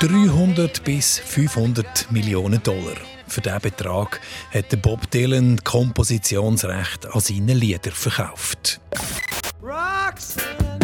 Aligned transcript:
300 0.00 0.84
bis 0.84 1.18
500 1.20 2.12
Millionen 2.12 2.62
Dollar. 2.62 2.96
Für 3.26 3.40
diesen 3.40 3.60
Betrag 3.60 4.20
hat 4.52 4.82
Bob 4.82 5.10
Dylan 5.10 5.58
Kompositionsrecht 5.64 7.06
an 7.06 7.20
seine 7.20 7.54
Lieder 7.54 7.92
verkauft. 7.92 8.82
Roxanne, 9.62 10.78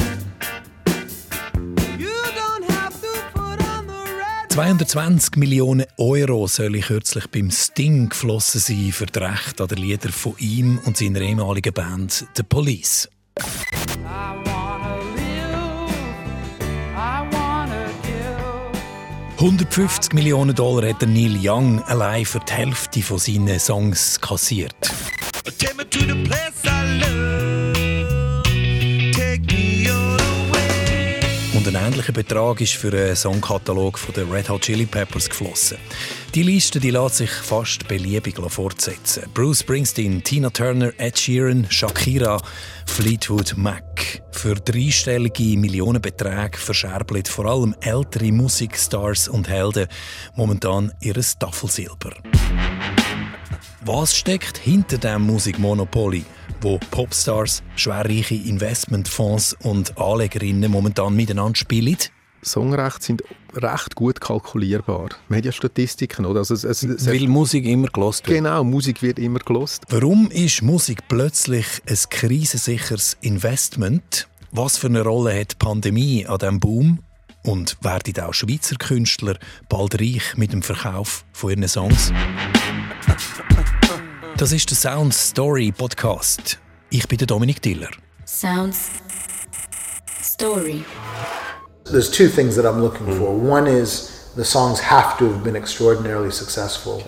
you 1.99 2.09
don't 2.09 2.67
have 2.73 2.99
to 3.03 3.09
put 3.35 3.61
on 3.61 3.87
the 3.87 3.93
red. 4.17 4.51
220 4.51 5.37
Millionen 5.37 5.85
Euro 5.99 6.47
sollen 6.47 6.81
kürzlich 6.81 7.27
beim 7.27 7.51
Sting 7.51 8.09
geflossen 8.09 8.63
sein 8.63 8.93
für 8.93 9.05
die 9.05 9.19
Rechte 9.19 9.65
an 9.65 9.69
den 9.69 9.77
Liedern 9.77 10.13
von 10.13 10.37
ihm 10.39 10.81
und 10.87 10.97
seiner 10.97 11.21
ehemaligen 11.21 11.75
Band 11.75 12.25
The 12.35 12.43
Police. 12.45 13.11
150 19.45 20.15
Millionen 20.15 20.55
Dollar 20.55 20.89
hat 20.89 21.03
Neil 21.03 21.37
Young 21.39 21.83
allein 21.83 22.25
für 22.25 22.41
die 22.41 22.51
Hälfte 22.51 23.03
von 23.03 23.19
seinen 23.19 23.61
Songs 23.61 24.19
kassiert. 24.19 24.75
Ein 31.77 31.87
ähnlicher 31.93 32.13
Betrag 32.13 32.61
ist 32.61 32.75
für 32.75 32.93
einen 32.93 33.17
Songkatalog 33.17 33.99
den 34.17 34.31
Red 34.31 34.49
Hot 34.49 34.63
Chili 34.63 34.87
Peppers 34.87 35.29
geflossen. 35.29 35.79
Die 36.35 36.43
Liste 36.43 36.79
die 36.79 36.91
lässt 36.91 37.17
sich 37.17 37.31
fast 37.31 37.89
beliebig 37.89 38.37
fortsetzen. 38.37 39.25
Bruce 39.35 39.61
Springsteen, 39.61 40.23
Tina 40.23 40.51
Turner, 40.51 40.93
Ed 40.99 41.19
Sheeran, 41.19 41.67
Shakira, 41.69 42.41
Fleetwood 42.87 43.57
Mac. 43.57 44.23
Für 44.33 44.55
dreistellige 44.55 45.57
Millionenbeträge 45.59 46.59
verscherbelt 46.59 47.29
vor 47.29 47.47
allem 47.47 47.75
ältere 47.81 48.31
Musikstars 48.31 49.29
und 49.29 49.49
Helden 49.49 49.89
momentan 50.37 50.93
ihr 51.01 51.15
Tafelsilber. 51.15 52.13
Was 53.87 54.17
steckt 54.17 54.57
hinter 54.57 54.97
dem 54.97 55.27
Musikmonopoly, 55.27 56.25
wo 56.63 56.79
Popstars, 56.91 57.63
schwerreiche 57.77 58.35
Investmentfonds 58.35 59.55
und 59.63 59.99
Anlegerinnen 59.99 60.71
momentan 60.71 61.15
miteinander 61.15 61.55
spielen? 61.55 61.99
Songrechte 62.43 63.05
sind 63.05 63.23
recht 63.55 63.95
gut 63.95 64.23
kalkulierbar. 64.23 65.11
Mediastatistiken, 65.29 66.25
oder? 66.25 66.39
Also 66.39 66.55
es, 66.55 66.65
es, 66.65 66.83
es, 66.83 67.07
Weil 67.07 67.29
Musik 67.29 67.67
immer 67.67 67.89
gelost 67.89 68.27
wird. 68.27 68.39
genau, 68.39 68.65
Musik 68.65 69.03
wird 69.03 69.19
immer 69.19 69.41
gelost. 69.41 69.83
Warum 69.91 70.31
ist 70.31 70.63
Musik 70.63 71.07
plötzlich 71.09 71.67
ein 71.87 71.99
krisensicheres 72.09 73.19
Investment? 73.21 74.29
Was 74.51 74.79
für 74.79 74.87
eine 74.87 75.03
Rolle 75.03 75.39
hat 75.39 75.53
die 75.53 75.57
Pandemie 75.57 76.27
an 76.27 76.39
diesem 76.39 76.59
Boom? 76.59 77.01
Und 77.43 77.77
werden 77.83 78.19
auch 78.25 78.33
Schweizer 78.33 78.77
Künstler 78.77 79.37
bald 79.69 80.01
reich 80.01 80.39
mit 80.39 80.55
dem 80.55 80.63
Verkauf 80.63 81.27
von 81.35 81.51
ihren 81.51 81.69
Songs? 81.69 82.11
Das 84.37 84.51
ist 84.51 84.69
der 84.69 84.77
Sound 84.77 85.15
Story 85.15 85.71
Podcast. 85.71 86.59
Ich 86.91 87.07
bin 87.07 87.19
der 87.19 87.27
Dominik 87.29 87.63
Diller. 87.63 87.91
Sounds 88.25 88.91
Story. 90.21 90.85
There's 91.85 92.11
two 92.11 92.27
things 92.29 92.57
that 92.57 92.65
I'm 92.65 92.81
looking 92.81 93.07
for. 93.17 93.31
One 93.31 93.69
is 93.69 94.33
the 94.35 94.45
songs 94.45 94.81
have 94.81 95.17
to 95.19 95.27
have 95.33 95.45
been 95.45 95.55
extraordinarily 95.55 96.33
successful. 96.33 97.05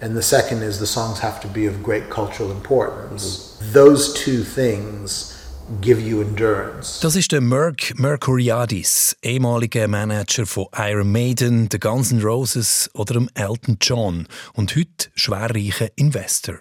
And 0.00 0.16
the 0.16 0.22
second 0.22 0.62
is 0.62 0.78
the 0.78 0.86
songs 0.86 1.18
have 1.20 1.40
to 1.40 1.48
be 1.48 1.66
of 1.66 1.82
great 1.82 2.10
cultural 2.10 2.52
importance. 2.52 3.58
Those 3.72 4.14
two 4.14 4.44
things 4.44 5.34
give 5.80 6.00
you 6.00 6.20
endurance. 6.22 7.00
Das 7.00 7.16
ist 7.16 7.32
der 7.32 7.40
Merck 7.40 7.98
Mercuriadis, 7.98 9.16
ehemaliger 9.22 9.88
Manager 9.88 10.46
von 10.46 10.66
Iron 10.76 11.10
Maiden, 11.10 11.68
The 11.72 11.80
Guns 11.80 12.12
N' 12.12 12.22
Roses 12.22 12.88
oder 12.94 13.14
dem 13.14 13.28
Elton 13.34 13.78
John 13.80 14.28
und 14.54 14.76
heute 14.76 15.10
schwerreicher 15.16 15.88
Investor. 15.96 16.60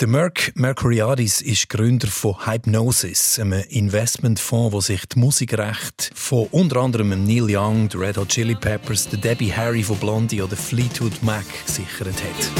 Der 0.00 0.08
Merck 0.08 0.52
Mercuriadis 0.54 1.42
ist 1.42 1.68
Gründer 1.68 2.08
von 2.08 2.46
Hypnosis, 2.46 3.38
einem 3.38 3.62
Investmentfonds, 3.68 4.72
wo 4.72 4.80
sich 4.80 5.04
die 5.06 5.18
Musikrechte 5.18 6.14
von 6.14 6.48
unter 6.50 6.78
anderem 6.78 7.10
Neil 7.26 7.44
Young, 7.54 7.90
den 7.90 8.00
Red 8.00 8.16
Hot 8.16 8.30
Chili 8.30 8.54
Peppers, 8.54 9.06
der 9.08 9.18
Debbie 9.18 9.52
Harry 9.52 9.82
von 9.82 9.98
Blondie 9.98 10.40
oder 10.40 10.56
Fleetwood 10.56 11.22
Mac 11.22 11.44
gesichert 11.66 12.14
hat. 12.14 12.50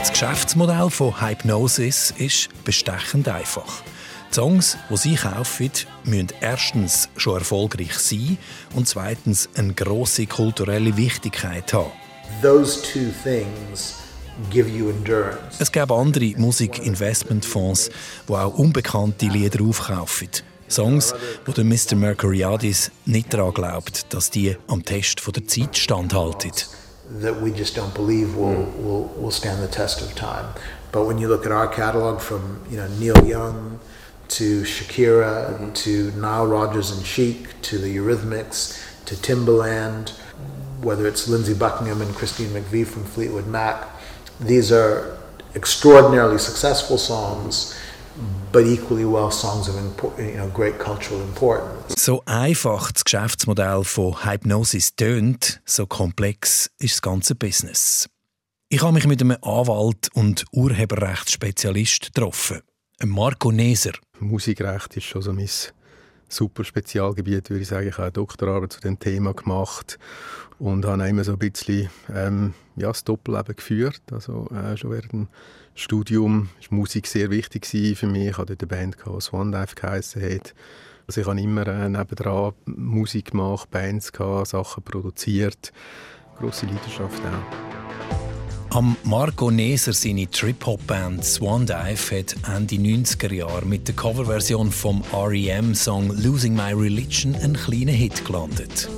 Das 0.00 0.10
Geschäftsmodell 0.10 0.90
von 0.90 1.20
Hypnosis 1.20 2.12
ist 2.18 2.48
bestechend 2.64 3.28
einfach. 3.28 3.82
Die 4.30 4.34
Songs, 4.34 4.76
die 4.90 4.96
sie 4.96 5.14
kaufen, 5.14 5.70
müssen 6.04 6.28
erstens 6.40 7.08
schon 7.16 7.38
erfolgreich 7.38 7.94
sein 7.94 8.38
und 8.74 8.88
zweitens 8.88 9.48
eine 9.54 9.72
grosse 9.72 10.26
kulturelle 10.26 10.96
Wichtigkeit 10.96 11.72
haben. 11.72 11.92
Those 12.42 12.80
two 12.82 13.10
things 13.10 14.02
give 14.50 14.68
you 14.68 14.90
endurance. 14.90 15.60
Es 15.60 15.70
gäbe 15.70 15.94
andere 15.94 16.34
Musik-Investmentfonds, 16.36 17.90
die 18.28 18.32
auch 18.32 18.54
unbekannte 18.58 19.26
Lieder 19.26 19.64
aufkaufen. 19.64 20.28
Songs, 20.68 21.14
wo 21.44 21.52
der 21.52 21.64
Mr. 21.64 21.96
Mercuriadis 21.96 22.90
nicht 23.04 23.34
daran 23.34 23.52
glaubt, 23.52 24.12
dass 24.14 24.30
die 24.30 24.56
am 24.68 24.84
Test 24.84 25.20
von 25.20 25.32
der 25.32 25.46
Zeit 25.46 25.76
standhalten. 25.76 26.52
that 27.18 27.40
we 27.40 27.50
just 27.50 27.76
don't 27.76 27.92
believe 27.94 28.36
will, 28.36 28.64
will, 28.78 29.08
will 29.16 29.32
stand 29.32 29.60
the 29.60 29.68
test 29.68 30.00
of 30.00 30.14
time. 30.14 30.54
But 30.92 31.06
when 31.06 31.18
you 31.18 31.28
look 31.28 31.44
at 31.44 31.52
our 31.52 31.66
catalog 31.66 32.20
from 32.20 32.64
you 32.70 32.76
know 32.76 32.88
Neil 32.98 33.26
Young 33.26 33.80
to 34.28 34.62
Shakira 34.62 35.74
to 35.74 36.12
Nile 36.12 36.46
Rodgers 36.46 36.90
and 36.92 37.04
Chic 37.04 37.60
to 37.62 37.78
the 37.78 37.94
Eurythmics 37.96 38.78
to 39.06 39.16
Timbaland, 39.16 40.12
whether 40.82 41.06
it's 41.06 41.28
Lindsey 41.28 41.54
Buckingham 41.54 42.00
and 42.00 42.14
Christine 42.14 42.50
McVie 42.50 42.86
from 42.86 43.04
Fleetwood 43.04 43.46
Mac, 43.46 43.86
these 44.40 44.72
are 44.72 45.16
extraordinarily 45.54 46.38
successful 46.38 46.98
songs, 46.98 47.74
but 48.52 48.64
equally 48.64 49.04
well 49.04 49.30
songs 49.30 49.68
of 49.68 49.74
you 50.18 50.36
know 50.36 50.48
great 50.48 50.78
cultural 50.78 51.20
importance. 51.20 51.94
So 51.98 52.22
einfach 52.26 52.92
das 52.92 53.04
Geschäftsmodell 53.04 53.84
von 53.84 54.24
Hypnosis 54.24 54.94
tönt, 54.96 55.60
so 55.64 55.86
komplex 55.86 56.70
ist 56.78 56.94
das 56.94 57.02
ganze 57.02 57.34
Business. 57.34 58.08
Ich 58.68 58.82
habe 58.82 58.92
mich 58.92 59.06
mit 59.06 59.20
einem 59.20 59.36
Anwalt 59.42 60.08
und 60.14 60.44
Urheberrechtsspezialist 60.52 62.14
getroffen, 62.14 62.60
einem 63.00 63.12
Marco 63.12 63.50
Neser. 63.50 63.92
Musikrecht 64.20 64.96
ist 64.96 65.06
schon 65.06 65.22
so 65.22 65.32
mein 65.32 65.48
super 66.32 66.64
Spezialgebiet, 66.64 67.50
würde 67.50 67.62
ich 67.62 67.68
sagen. 67.68 67.88
Ich 67.88 67.94
habe 67.94 68.04
eine 68.04 68.12
Doktorarbeit 68.12 68.72
zu 68.72 68.80
dem 68.80 68.98
Thema 68.98 69.34
gemacht 69.34 69.98
und 70.58 70.84
habe 70.84 71.08
immer 71.08 71.24
so 71.24 71.32
ein 71.32 71.38
bisschen 71.38 71.90
ähm, 72.14 72.54
ja, 72.76 72.88
das 72.88 73.04
Doppelleben 73.04 73.56
geführt. 73.56 74.02
Also 74.12 74.48
äh, 74.50 74.76
schon 74.76 74.90
während 74.90 75.12
dem 75.12 75.28
Studium 75.74 76.48
war 76.68 76.78
Musik 76.78 77.06
sehr 77.06 77.30
wichtig 77.30 77.66
für 77.66 78.06
mich. 78.06 78.28
Ich 78.28 78.38
hatte 78.38 78.56
dort 78.56 78.72
eine 78.72 78.82
Band, 78.82 78.96
die 79.04 79.20
Swan 79.20 79.52
Dive 79.52 79.74
geheissen 79.74 80.22
hat. 80.22 80.54
Also 81.06 81.22
ich 81.22 81.26
habe 81.26 81.40
immer 81.40 81.66
äh, 81.66 81.88
nebendran 81.88 82.52
Musik 82.66 83.32
gemacht, 83.32 83.70
Bands 83.70 84.12
gehabt, 84.12 84.48
Sachen 84.48 84.82
produziert. 84.82 85.72
Grosse 86.38 86.66
Leidenschaft 86.66 87.20
auch. 87.20 88.19
Am 88.72 88.96
Marco 89.02 89.50
Neser 89.50 89.92
seine 89.92 90.30
Trip-Hop-Band 90.30 91.24
Swan 91.24 91.66
Dive 91.66 92.18
hat 92.20 92.36
Ende 92.56 92.76
90er 92.76 93.34
Jahre 93.34 93.66
mit 93.66 93.88
der 93.88 93.96
Coverversion 93.96 94.70
vom 94.70 95.02
R.E.M.-Song 95.12 96.12
«Losing 96.22 96.54
My 96.54 96.72
Religion» 96.72 97.34
einen 97.34 97.56
kleinen 97.56 97.88
Hit 97.88 98.24
gelandet. 98.24 98.88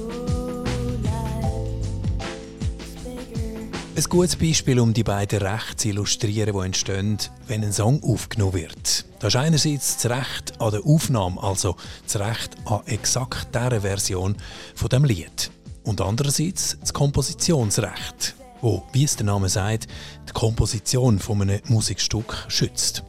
Ein 3.97 4.05
gutes 4.11 4.37
Beispiel, 4.37 4.78
um 4.78 4.93
die 4.93 5.05
beiden 5.05 5.38
Rechte 5.38 5.77
zu 5.77 5.88
illustrieren, 5.88 6.55
die 6.55 6.66
entstehen, 6.66 7.16
wenn 7.47 7.65
ein 7.65 7.72
Song 7.72 8.03
aufgenommen 8.05 8.53
wird. 8.53 9.06
Das 9.20 9.35
ist 9.35 9.41
einerseits 9.41 9.97
das 9.97 10.11
Recht 10.11 10.61
an 10.61 10.73
der 10.73 10.85
Aufnahme, 10.85 11.43
also 11.43 11.76
das 12.05 12.20
Recht 12.20 12.56
an 12.67 12.82
exakt 12.85 13.55
dieser 13.55 13.81
Version 13.81 14.37
von 14.75 14.91
dem 14.91 15.05
Lied. 15.05 15.50
Und 15.82 16.02
andererseits 16.02 16.76
das 16.79 16.93
Kompositionsrecht, 16.93 18.35
wo, 18.62 18.85
wie 18.93 19.05
es 19.05 19.17
der 19.17 19.26
Name 19.26 19.50
sagt, 19.50 19.88
die 20.29 20.32
Komposition 20.32 21.19
von 21.19 21.43
einem 21.43 21.61
Musikstück 21.69 22.47
schützt. 22.49 23.05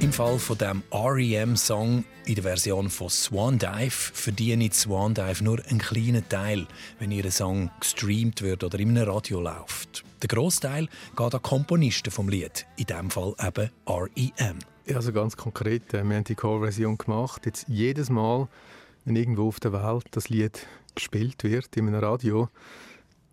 Im 0.00 0.12
Fall 0.12 0.38
von 0.38 0.58
dem 0.58 0.82
R.E.M.-Song 0.90 2.04
in 2.26 2.34
der 2.34 2.44
Version 2.44 2.90
von 2.90 3.08
Swan 3.08 3.58
Dive 3.58 3.90
verdiene 3.90 4.70
Swan 4.72 5.14
Dive 5.14 5.42
nur 5.42 5.64
einen 5.66 5.78
kleinen 5.78 6.28
Teil, 6.28 6.66
wenn 6.98 7.10
ihr 7.10 7.30
Song 7.30 7.70
gestreamt 7.80 8.42
wird 8.42 8.62
oder 8.62 8.78
in 8.78 8.90
einem 8.90 9.08
Radio 9.08 9.40
läuft. 9.40 9.81
Der 10.22 10.28
Großteil 10.28 10.88
geht 11.16 11.34
an 11.34 11.42
Komponisten 11.42 12.12
vom 12.12 12.28
Lied, 12.28 12.64
in 12.76 12.86
diesem 12.86 13.10
Fall 13.10 13.34
eben 13.40 13.70
R.E.M. 13.86 14.58
Also 14.94 15.12
ganz 15.12 15.36
konkret, 15.36 15.92
äh, 15.94 16.04
wir 16.04 16.14
haben 16.14 16.22
die 16.22 16.36
Core-Version 16.36 16.96
gemacht. 16.96 17.44
Jetzt 17.44 17.66
jedes 17.66 18.08
Mal, 18.08 18.46
wenn 19.04 19.16
irgendwo 19.16 19.48
auf 19.48 19.58
der 19.58 19.72
Welt 19.72 20.04
das 20.12 20.28
Lied 20.28 20.64
gespielt 20.94 21.42
wird 21.42 21.76
in 21.76 21.88
einem 21.88 21.98
Radio, 21.98 22.48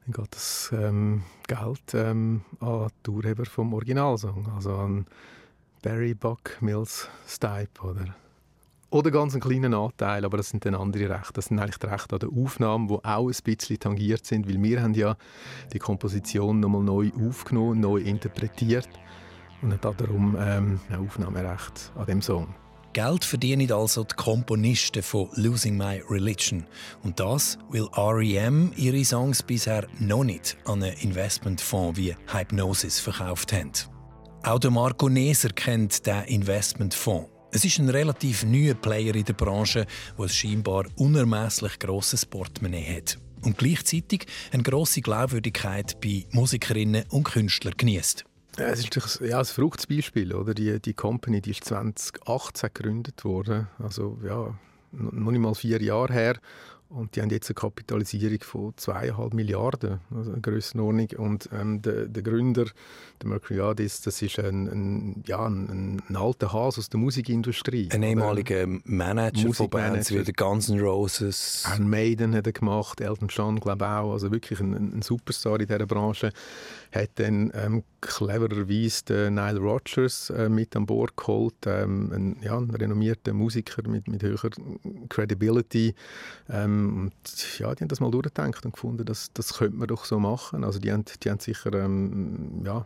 dann 0.05 0.13
geht 0.13 0.35
das 0.35 0.71
ähm, 0.73 1.21
Geld 1.47 1.93
ähm, 1.93 2.41
an 2.59 2.89
die 3.05 3.09
Urheber 3.11 3.45
vom 3.45 3.71
Originalsong, 3.75 4.51
also 4.55 4.73
an 4.75 5.05
Barry 5.83 6.15
Buck 6.15 6.59
Mills 6.59 7.07
Stipe 7.27 7.83
oder 7.83 8.15
oder 8.91 9.11
ganz 9.11 9.33
einen 9.33 9.41
kleinen 9.41 9.73
Anteil, 9.73 10.25
aber 10.25 10.37
das 10.37 10.49
sind 10.49 10.65
dann 10.65 10.75
andere 10.75 11.09
Rechte. 11.09 11.33
Das 11.33 11.45
sind 11.45 11.59
eigentlich 11.59 11.77
die 11.77 11.87
Rechte 11.87 12.15
an 12.15 12.19
der 12.19 12.29
Aufnahme, 12.29 12.87
die 12.87 13.05
auch 13.05 13.27
ein 13.27 13.35
bisschen 13.43 13.79
tangiert 13.79 14.25
sind, 14.25 14.47
weil 14.47 14.61
wir 14.61 14.81
haben 14.81 14.93
ja 14.93 15.15
die 15.73 15.79
Komposition 15.79 16.59
nochmal 16.59 16.83
neu 16.83 17.11
aufgenommen, 17.15 17.79
neu 17.79 17.97
interpretiert 17.97 18.89
und 19.61 19.73
haben 19.83 19.97
darum 19.97 20.37
ähm, 20.39 20.79
ein 20.89 20.99
Aufnahmerecht 20.99 21.91
an 21.95 22.05
dem 22.05 22.21
Song. 22.21 22.55
Geld 22.93 23.23
verdienen 23.23 23.71
also 23.71 24.03
die 24.03 24.15
Komponisten 24.15 25.03
von 25.03 25.29
Losing 25.35 25.77
My 25.77 26.01
Religion. 26.09 26.65
Und 27.03 27.19
das, 27.19 27.59
weil 27.69 27.87
R.E.M. 27.95 28.71
ihre 28.75 29.05
Songs 29.05 29.43
bisher 29.43 29.85
noch 29.99 30.23
nicht 30.23 30.57
an 30.65 30.81
einen 30.81 30.97
Investmentfonds 30.97 31.99
wie 31.99 32.15
Hypnosis 32.33 32.99
verkauft 32.99 33.53
haben. 33.53 33.71
Auch 34.43 34.57
der 34.57 34.71
Marco 34.71 35.07
Neser 35.07 35.49
kennt 35.49 36.07
den 36.07 36.23
Investmentfonds. 36.23 37.29
Es 37.51 37.65
ist 37.65 37.79
ein 37.79 37.89
relativ 37.89 38.43
neuer 38.43 38.75
Player 38.75 39.15
in 39.15 39.25
der 39.25 39.33
Branche, 39.33 39.87
der 40.15 40.25
ein 40.25 40.29
scheinbar 40.29 40.85
unermesslich 40.97 41.79
grosses 41.79 42.23
Portemonnaie 42.23 42.97
hat. 42.97 43.17
Und 43.41 43.57
gleichzeitig 43.57 44.27
eine 44.51 44.61
grosse 44.61 45.01
Glaubwürdigkeit 45.01 45.99
bei 45.99 46.27
Musikerinnen 46.31 47.05
und 47.09 47.23
Künstlern 47.23 47.73
genießt. 47.75 48.23
Ja, 48.59 48.67
es 48.67 48.79
ist 48.79 48.95
natürlich 48.95 49.31
ja, 49.31 49.39
ein 49.39 49.45
verrücktes. 49.45 49.87
Oder? 50.15 50.53
Die, 50.53 50.79
die 50.79 50.93
Company 50.93 51.41
die 51.41 51.51
ist 51.51 51.63
2018 51.63 52.69
gegründet 52.71 53.25
worden. 53.25 53.67
Also 53.79 54.19
ja, 54.23 54.53
noch 54.91 55.31
nicht 55.31 55.41
mal 55.41 55.55
vier 55.55 55.81
Jahre 55.81 56.13
her. 56.13 56.39
Und 56.89 57.15
die 57.15 57.21
haben 57.21 57.29
jetzt 57.29 57.47
eine 57.49 57.53
Kapitalisierung 57.53 58.39
von 58.41 58.73
zweieinhalb 58.75 59.35
Milliarden, 59.35 59.99
also 60.09 60.31
eine 60.31 60.41
Grössenordnung. 60.41 61.07
Und 61.17 61.47
ähm, 61.53 61.83
der, 61.83 62.07
der, 62.07 62.23
Gründer, 62.23 62.65
der 63.21 63.29
Mercuriadis, 63.29 64.01
das 64.01 64.19
ist 64.23 64.39
ein, 64.39 64.67
ein 64.67 65.23
ja, 65.27 65.45
ein, 65.45 66.01
ein, 66.09 66.15
alter 66.15 66.51
Hase 66.51 66.79
aus 66.79 66.89
der 66.89 66.99
Musikindustrie. 66.99 67.89
Ein 67.91 68.01
ehemaliger 68.01 68.65
Manager 68.85 69.53
von 69.53 69.69
Bands 69.69 70.11
wie 70.11 70.25
The 70.25 70.33
Guns 70.33 70.69
N' 70.69 70.79
Roses. 70.79 71.63
Iron 71.71 71.91
Maiden 71.91 72.33
hat 72.33 72.47
er 72.47 72.53
gemacht, 72.53 73.01
Elton 73.01 73.27
John 73.27 73.59
glaube 73.59 73.85
ich 73.85 73.91
auch. 73.91 74.13
Also 74.13 74.31
wirklich 74.31 74.59
ein, 74.59 74.73
ein 74.73 75.01
Superstar 75.03 75.59
in 75.59 75.67
dieser 75.67 75.85
Branche. 75.85 76.33
Hat 76.91 77.11
dann 77.15 77.51
ähm, 77.53 77.83
clevererweise 78.01 79.05
den 79.05 79.35
Nile 79.35 79.59
Rodgers 79.59 80.31
äh, 80.31 80.49
mit 80.49 80.75
an 80.75 80.87
Bord 80.87 81.15
geholt. 81.15 81.53
Ähm, 81.67 82.11
ein, 82.11 82.37
ja, 82.41 82.57
ein 82.57 82.71
renommierter 82.71 83.33
Musiker 83.33 83.87
mit, 83.87 84.07
mit 84.07 84.23
höherer 84.23 84.49
Credibility. 85.07 85.93
Ähm, 86.49 86.78
und 86.87 87.59
ja, 87.59 87.73
die 87.73 87.81
haben 87.81 87.87
das 87.87 87.99
mal 87.99 88.11
durchgedacht 88.11 88.65
und 88.65 88.73
gefunden, 88.73 89.05
dass 89.05 89.31
das 89.33 89.53
könnte 89.53 89.77
man 89.77 89.87
doch 89.87 90.05
so 90.05 90.19
machen. 90.19 90.63
Also 90.63 90.79
die 90.79 90.91
haben, 90.91 91.05
die 91.23 91.29
haben 91.29 91.39
sicher 91.39 91.73
ähm, 91.73 92.61
ja, 92.65 92.85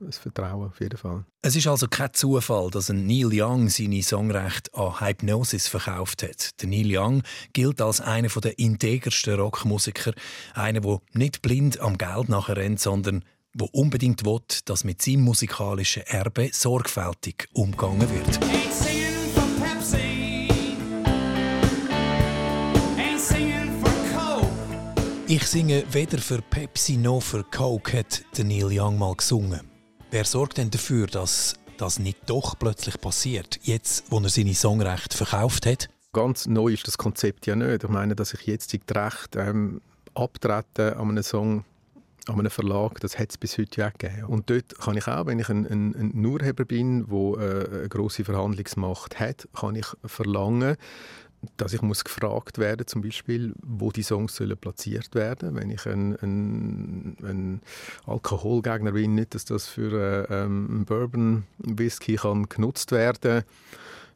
das 0.00 0.18
Vertrauen 0.18 0.68
auf 0.68 0.80
jeden 0.80 0.96
Fall. 0.96 1.24
Es 1.42 1.56
ist 1.56 1.66
also 1.66 1.86
kein 1.88 2.12
Zufall, 2.12 2.70
dass 2.70 2.90
ein 2.90 3.06
Neil 3.06 3.30
Young 3.32 3.68
seine 3.68 4.02
Songrechte 4.02 4.72
an 4.74 5.00
Hypnosis 5.00 5.68
verkauft 5.68 6.22
hat. 6.22 6.60
Der 6.60 6.68
Neil 6.68 6.96
Young 6.96 7.22
gilt 7.52 7.80
als 7.80 8.00
einer 8.00 8.28
der 8.28 8.58
integersten 8.58 9.38
Rockmusiker, 9.38 10.12
einer, 10.54 10.80
der 10.80 11.00
nicht 11.12 11.42
blind 11.42 11.80
am 11.80 11.98
Geld 11.98 12.28
nachher 12.28 12.56
rennt, 12.56 12.80
sondern 12.80 13.24
wo 13.54 13.66
unbedingt 13.66 14.24
will, 14.24 14.40
dass 14.64 14.84
mit 14.84 15.02
seinem 15.02 15.22
musikalischen 15.22 16.02
Erbe 16.04 16.50
sorgfältig 16.52 17.48
umgegangen 17.52 18.08
wird. 18.10 19.11
Ich 25.34 25.46
singe 25.46 25.82
weder 25.90 26.18
für 26.18 26.42
Pepsi 26.42 26.98
noch 26.98 27.22
für 27.22 27.42
Coke, 27.42 28.00
hat 28.00 28.22
Neil 28.36 28.68
Young 28.70 28.98
mal 28.98 29.14
gesungen. 29.14 29.62
Wer 30.10 30.26
sorgt 30.26 30.58
denn 30.58 30.70
dafür, 30.70 31.06
dass 31.06 31.54
das 31.78 31.98
nicht 31.98 32.18
doch 32.26 32.58
plötzlich 32.58 33.00
passiert, 33.00 33.58
jetzt, 33.62 34.04
wo 34.10 34.18
er 34.18 34.28
seine 34.28 34.52
Songrechte 34.52 35.16
verkauft 35.16 35.64
hat? 35.64 35.88
Ganz 36.12 36.44
neu 36.44 36.74
ist 36.74 36.86
das 36.86 36.98
Konzept 36.98 37.46
ja 37.46 37.56
nicht. 37.56 37.82
Ich 37.82 37.88
meine, 37.88 38.14
dass 38.14 38.34
ich 38.34 38.42
jetzt 38.42 38.74
die 38.74 38.80
Rechte 38.90 39.38
ähm, 39.38 39.80
abtrete 40.12 40.98
an 40.98 41.08
einem 41.08 41.22
Song 41.22 41.64
an 42.28 42.38
einem 42.38 42.50
Verlag, 42.50 43.00
das 43.00 43.18
hat 43.18 43.30
es 43.30 43.38
bis 43.38 43.58
heute 43.58 43.80
ja 43.80 43.90
gegeben. 43.90 44.24
Und 44.24 44.50
dort 44.50 44.78
kann 44.78 44.96
ich 44.96 45.08
auch, 45.08 45.26
wenn 45.26 45.38
ich 45.38 45.48
ein, 45.48 45.66
ein, 45.66 45.94
ein 45.94 46.24
Urheber 46.24 46.64
bin, 46.64 47.06
der 47.06 47.40
äh, 47.40 47.78
eine 47.78 47.88
grosse 47.88 48.24
Verhandlungsmacht 48.24 49.18
hat, 49.18 49.48
kann 49.58 49.74
ich 49.76 49.86
verlangen, 50.04 50.76
dass 51.56 51.72
ich 51.72 51.82
muss 51.82 52.04
gefragt 52.04 52.58
werden 52.58 52.86
zum 52.86 53.02
Beispiel, 53.02 53.54
wo 53.62 53.90
die 53.90 54.02
Songs 54.02 54.36
sollen 54.36 54.56
platziert 54.56 55.14
werden. 55.14 55.56
Wenn 55.56 55.70
ich 55.70 55.86
ein, 55.86 56.16
ein, 56.22 57.16
ein 57.22 57.60
Alkoholgegner 58.06 58.92
bin, 58.92 59.14
nicht, 59.14 59.34
dass 59.34 59.44
das 59.44 59.66
für 59.66 60.28
äh, 60.30 60.44
ähm, 60.44 60.84
Bourbon 60.84 61.44
Whisky 61.58 62.18
genutzt 62.48 62.92
werden 62.92 63.20
kann 63.20 63.44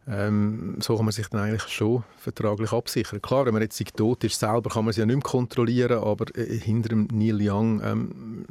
ähm, 0.08 0.76
so 0.80 0.96
kann 0.96 1.04
man 1.04 1.12
sich 1.12 1.26
dann 1.28 1.40
eigentlich 1.40 1.68
schon 1.68 2.04
vertraglich 2.16 2.72
absichern. 2.72 3.20
Klar, 3.20 3.46
wenn 3.46 3.52
man 3.52 3.62
jetzt 3.62 3.82
tot 3.96 4.22
ist 4.24 4.38
selber, 4.38 4.70
kann 4.70 4.84
man 4.84 4.90
es 4.90 4.96
ja 4.96 5.06
nicht 5.06 5.16
mehr 5.16 5.22
kontrollieren, 5.22 5.98
aber 5.98 6.26
äh, 6.36 6.58
hinter 6.58 6.90
dem 6.90 7.08
Neil 7.12 7.38
Young 7.40 7.82
ähm, 7.82 8.46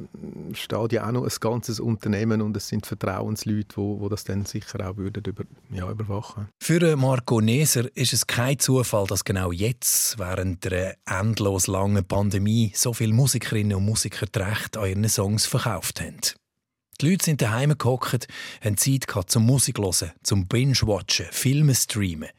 steht 0.54 0.92
ja 0.92 1.08
auch 1.08 1.12
noch 1.12 1.24
ein 1.24 1.32
ganzes 1.40 1.80
Unternehmen 1.80 2.42
und 2.42 2.58
es 2.58 2.68
sind 2.68 2.86
Vertrauensleute, 2.86 3.78
wo, 3.78 4.02
wo 4.02 4.10
das 4.10 4.26
dann 4.26 4.46
sicher 4.46 4.90
auch 4.90 4.98
würden 4.98 5.24
über, 5.26 5.44
ja, 5.72 5.90
überwachen. 5.90 6.50
Für 6.62 6.96
Marco 6.98 7.40
Neser 7.40 7.86
ist 7.96 8.14
es 8.14 8.28
kein 8.28 8.60
Zufall, 8.60 9.08
dass 9.08 9.24
genau 9.24 9.52
jetzt, 9.52 10.20
während 10.20 10.66
der 10.66 10.98
endlos 11.06 11.68
langen 11.68 12.06
Pandemie, 12.06 12.74
so 12.76 12.94
viele 12.94 13.14
Musikerinnen 13.14 13.78
und 13.78 13.86
Musiker 13.86 14.26
die 14.26 14.40
Rechte 14.40 14.80
an 14.80 14.90
ihren 14.90 15.10
Songs 15.10 15.46
verkauft 15.46 16.02
haben. 16.02 16.20
Die 17.02 17.10
Leute 17.10 17.26
sind 17.26 17.42
daheim 17.42 17.78
gehockt, 17.78 18.28
haben 18.64 18.78
Zeit 18.78 19.08
gehabt 19.08 19.30
zum 19.30 19.46
Musik 19.46 19.80
hören, 19.80 20.14
zum 20.24 20.48
Binge-Watchen, 20.48 21.26
Filme 21.30 21.76
streamen. 21.76 22.30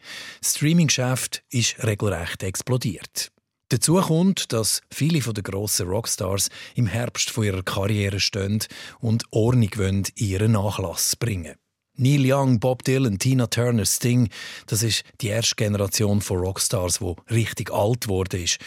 Das 0.41 0.57
Streaming-Geschäft 0.57 1.43
ist 1.51 1.83
regelrecht 1.85 2.43
explodiert. 2.43 3.31
Dazu 3.69 3.97
kommt, 3.97 4.53
dass 4.53 4.81
viele 4.91 5.21
der 5.21 5.43
grossen 5.43 5.89
Rockstars 5.89 6.49
im 6.75 6.87
Herbst 6.87 7.31
von 7.31 7.45
ihrer 7.45 7.63
Karriere 7.63 8.21
stehen 8.21 8.61
und 9.01 9.25
Ordnung 9.31 9.71
wollen 9.77 10.05
ihren 10.15 10.53
Nachlass 10.53 11.17
bringen. 11.17 11.57
Neil 11.99 12.31
Young, 12.31 12.61
Bob 12.61 12.85
Dylan, 12.85 13.19
Tina 13.19 13.47
Turner, 13.47 13.87
Sting, 13.87 14.29
das 14.67 14.83
ist 14.83 15.03
die 15.21 15.29
erste 15.29 15.57
Generation 15.57 16.21
von 16.21 16.39
Rockstars, 16.39 17.01
die 17.01 17.15
richtig 17.35 17.73
alt 17.73 18.07
ist. 18.35 18.59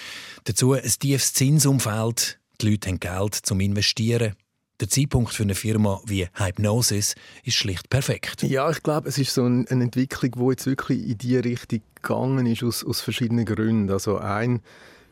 Dazu 0.43 0.73
ein 0.73 0.81
tiefes 0.81 1.33
Zinsumfeld. 1.33 2.39
Die 2.59 2.71
Leute 2.71 2.89
haben 2.89 2.99
Geld 2.99 3.35
zum 3.35 3.59
Investieren. 3.59 4.35
Der 4.79 4.87
Zeitpunkt 4.87 5.33
für 5.33 5.43
eine 5.43 5.55
Firma 5.55 5.99
wie 6.05 6.27
Hypnosis 6.35 7.15
ist 7.43 7.57
schlicht 7.57 7.89
perfekt. 7.89 8.43
Ja, 8.43 8.69
ich 8.69 8.81
glaube, 8.81 9.09
es 9.09 9.17
ist 9.17 9.33
so 9.33 9.43
eine 9.43 9.67
Entwicklung, 9.69 10.31
die 10.31 10.51
jetzt 10.51 10.67
wirklich 10.67 11.05
in 11.05 11.17
diese 11.17 11.43
Richtung 11.43 11.81
gegangen 11.95 12.45
ist, 12.45 12.63
aus, 12.63 12.85
aus 12.85 13.01
verschiedenen 13.01 13.43
Gründen. 13.43 13.91
Also 13.91 14.19
ein 14.19 14.61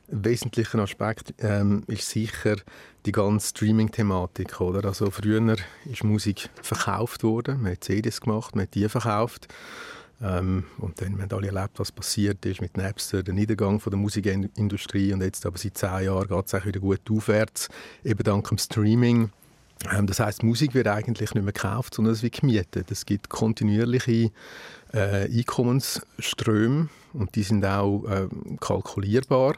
wesentlicher 0.07 0.79
Aspekt 0.79 1.33
ähm, 1.39 1.83
ist 1.87 2.09
sicher 2.09 2.55
die 3.05 3.11
ganze 3.11 3.49
Streaming-Thematik. 3.49 4.61
Also 4.61 5.11
früher 5.11 5.57
ist 5.83 6.03
Musik 6.05 6.49
verkauft 6.61 7.23
worden, 7.23 7.61
man 7.61 7.73
hat 7.73 7.83
CDs 7.83 8.21
gemacht, 8.21 8.55
man 8.55 8.63
hat 8.63 8.73
die 8.73 8.87
verkauft. 8.87 9.49
Ähm, 10.21 10.63
und 10.77 11.01
dann 11.01 11.21
haben 11.21 11.31
alle 11.31 11.47
erlebt, 11.47 11.77
was 11.77 11.91
passiert 11.91 12.45
ist 12.45 12.61
mit 12.61 12.77
Napster, 12.77 13.21
der 13.21 13.33
Niedergang 13.33 13.81
von 13.81 13.91
der 13.91 13.99
Musikindustrie 13.99 15.11
und 15.11 15.21
jetzt 15.21 15.45
aber 15.45 15.57
seit 15.57 15.77
zehn 15.77 16.05
Jahren 16.05 16.27
geht 16.29 16.53
es 16.53 16.65
wieder 16.65 16.79
gut 16.79 17.01
aufwärts, 17.11 17.67
eben 18.05 18.23
dank 18.23 18.47
dem 18.47 18.57
Streaming. 18.57 19.29
Ähm, 19.91 20.07
das 20.07 20.19
heißt, 20.19 20.43
Musik 20.43 20.73
wird 20.73 20.87
eigentlich 20.87 21.33
nicht 21.33 21.43
mehr 21.43 21.53
gekauft, 21.53 21.95
sondern 21.95 22.13
es 22.13 22.23
wird 22.23 22.39
gemietet. 22.39 22.91
Es 22.91 23.05
gibt 23.05 23.29
kontinuierliche 23.29 24.31
äh, 24.93 25.25
Einkommensströme 25.25 26.89
und 27.13 27.35
die 27.35 27.43
sind 27.43 27.65
auch 27.65 28.05
äh, 28.05 28.27
kalkulierbar. 28.59 29.55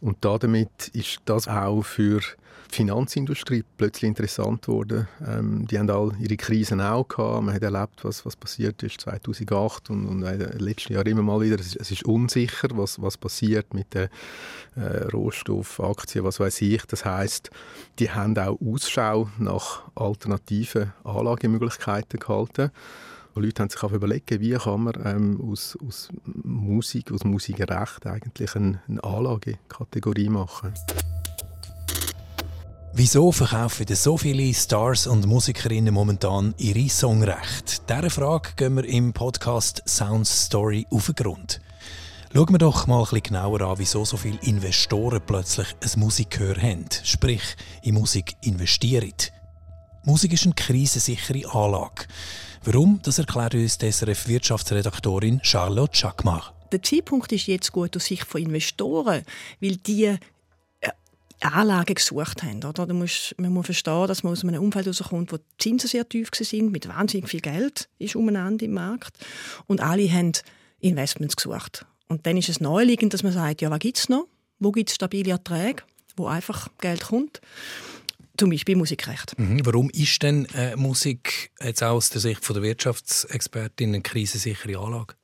Und 0.00 0.18
damit 0.24 0.88
ist 0.92 1.20
das 1.26 1.46
auch 1.46 1.82
für 1.82 2.20
die 2.70 2.76
Finanzindustrie 2.76 3.64
plötzlich 3.76 4.08
interessant 4.08 4.62
geworden. 4.62 5.08
Ähm, 5.26 5.66
die 5.66 5.78
haben 5.78 5.90
all 5.90 6.12
ihre 6.20 6.36
Krisen 6.36 6.80
auch 6.80 7.06
gehabt. 7.06 7.44
Man 7.44 7.54
hat 7.54 7.62
erlebt, 7.62 8.04
was, 8.04 8.24
was 8.24 8.36
passiert 8.36 8.82
ist 8.82 9.00
2008 9.00 9.90
und, 9.90 10.06
und 10.06 10.22
in 10.22 10.38
den 10.38 10.58
letzten 10.58 10.94
Jahren 10.94 11.06
immer 11.06 11.22
mal 11.22 11.40
wieder. 11.40 11.56
Es 11.56 11.66
ist, 11.66 11.76
es 11.76 11.90
ist 11.90 12.04
unsicher, 12.04 12.68
was, 12.72 13.02
was 13.02 13.18
passiert 13.18 13.74
mit 13.74 13.92
den 13.92 14.08
äh, 14.76 15.04
Rohstoffaktien, 15.12 16.24
was 16.24 16.40
weiß 16.40 16.62
ich. 16.62 16.82
Das 16.86 17.04
heißt, 17.04 17.50
die 17.98 18.10
haben 18.10 18.38
auch 18.38 18.58
Ausschau 18.60 19.28
nach 19.38 19.82
alternativen 19.94 20.92
Anlagemöglichkeiten 21.04 22.20
gehalten. 22.20 22.70
Und 23.34 23.44
Leute 23.44 23.62
haben 23.62 23.70
sich 23.70 23.82
auch 23.82 23.92
überlegt, 23.92 24.30
wie 24.40 24.52
kann 24.52 24.82
man 24.82 24.94
ähm, 25.04 25.40
aus, 25.40 25.78
aus 25.86 26.08
Musik, 26.24 27.12
aus 27.12 27.24
Musikrecht 27.24 28.06
eigentlich 28.06 28.56
eine, 28.56 28.82
eine 28.88 29.04
Anlagekategorie 29.04 30.28
machen. 30.28 30.74
Wieso 32.92 33.30
verkaufen 33.30 33.86
so 33.94 34.16
viele 34.16 34.52
Stars 34.52 35.06
und 35.06 35.26
Musikerinnen 35.26 35.94
momentan 35.94 36.54
ihre 36.58 36.88
Songrechte? 36.88 37.80
Dieser 37.88 38.10
Frage 38.10 38.50
gehen 38.56 38.76
wir 38.76 38.84
im 38.84 39.12
Podcast 39.12 39.82
Sound 39.86 40.26
Story 40.26 40.86
auf 40.90 41.06
den 41.06 41.14
Grund. 41.14 41.60
Schauen 42.34 42.50
wir 42.50 42.58
doch 42.58 42.88
mal 42.88 43.06
ein 43.10 43.22
genauer 43.22 43.60
an, 43.60 43.78
wieso 43.78 44.04
so 44.04 44.16
viele 44.16 44.38
Investoren 44.42 45.22
plötzlich 45.24 45.68
ein 45.80 46.00
Musikgehör 46.00 46.56
haben, 46.56 46.86
sprich 47.04 47.56
in 47.82 47.94
Musik 47.94 48.34
investieren. 48.42 49.12
Musik 50.04 50.32
ist 50.32 50.44
eine 50.44 50.54
krisensichere 50.54 51.48
Anlage. 51.54 52.06
Warum? 52.62 53.00
Das 53.02 53.18
erklärt 53.18 53.54
uns 53.54 53.78
die 53.78 53.90
SRF-Wirtschaftsredaktorin 53.90 55.40
Charlotte 55.42 55.96
Schackmach. 55.96 56.52
Der 56.70 56.82
Zeitpunkt 56.82 57.32
ist 57.32 57.46
jetzt 57.46 57.72
gut 57.72 57.96
aus 57.96 58.04
Sicht 58.04 58.24
von 58.24 58.42
Investoren, 58.42 59.22
weil 59.60 59.76
die 59.76 60.04
äh, 60.04 60.18
Anlagen 61.40 61.94
gesucht 61.94 62.42
haben. 62.42 62.62
Oder? 62.62 62.86
Du 62.86 62.92
musst, 62.92 63.34
man 63.38 63.50
muss 63.50 63.64
verstehen, 63.64 64.06
dass 64.06 64.22
man 64.22 64.34
aus 64.34 64.44
einem 64.44 64.62
Umfeld 64.62 64.84
herauskommt, 64.84 65.32
wo 65.32 65.38
die 65.38 65.42
Zinsen 65.58 65.88
sehr 65.88 66.06
tief 66.06 66.28
sind, 66.34 66.70
mit 66.70 66.86
wahnsinnig 66.86 67.30
viel 67.30 67.40
Geld 67.40 67.88
ist 67.98 68.14
umeinander 68.14 68.66
im 68.66 68.74
Markt. 68.74 69.16
Und 69.66 69.80
alle 69.80 70.12
haben 70.12 70.32
Investments 70.80 71.36
gesucht. 71.36 71.86
Und 72.08 72.26
dann 72.26 72.36
ist 72.36 72.50
es 72.50 72.60
naheliegend, 72.60 73.14
dass 73.14 73.22
man 73.22 73.32
sagt, 73.32 73.62
ja, 73.62 73.70
was 73.70 73.78
gibt 73.78 73.96
es 73.96 74.10
noch? 74.10 74.26
Wo 74.58 74.70
gibt 74.70 74.90
es 74.90 74.96
stabile 74.96 75.30
Erträge, 75.30 75.82
wo 76.14 76.26
einfach 76.26 76.68
Geld 76.78 77.04
kommt? 77.04 77.40
Zum 78.40 78.48
Beispiel 78.48 78.74
Musikrecht. 78.74 79.38
Mhm. 79.38 79.66
Warum 79.66 79.90
ist 79.90 80.22
denn 80.22 80.46
äh, 80.54 80.74
Musik 80.74 81.50
jetzt 81.62 81.82
auch 81.82 81.96
aus 81.96 82.08
der 82.08 82.22
Sicht 82.22 82.42
von 82.42 82.54
der 82.54 82.62
Wirtschaftsexpertin 82.62 83.90
eine 83.90 84.00
krisensichere 84.00 84.78
Anlage? 84.78 85.14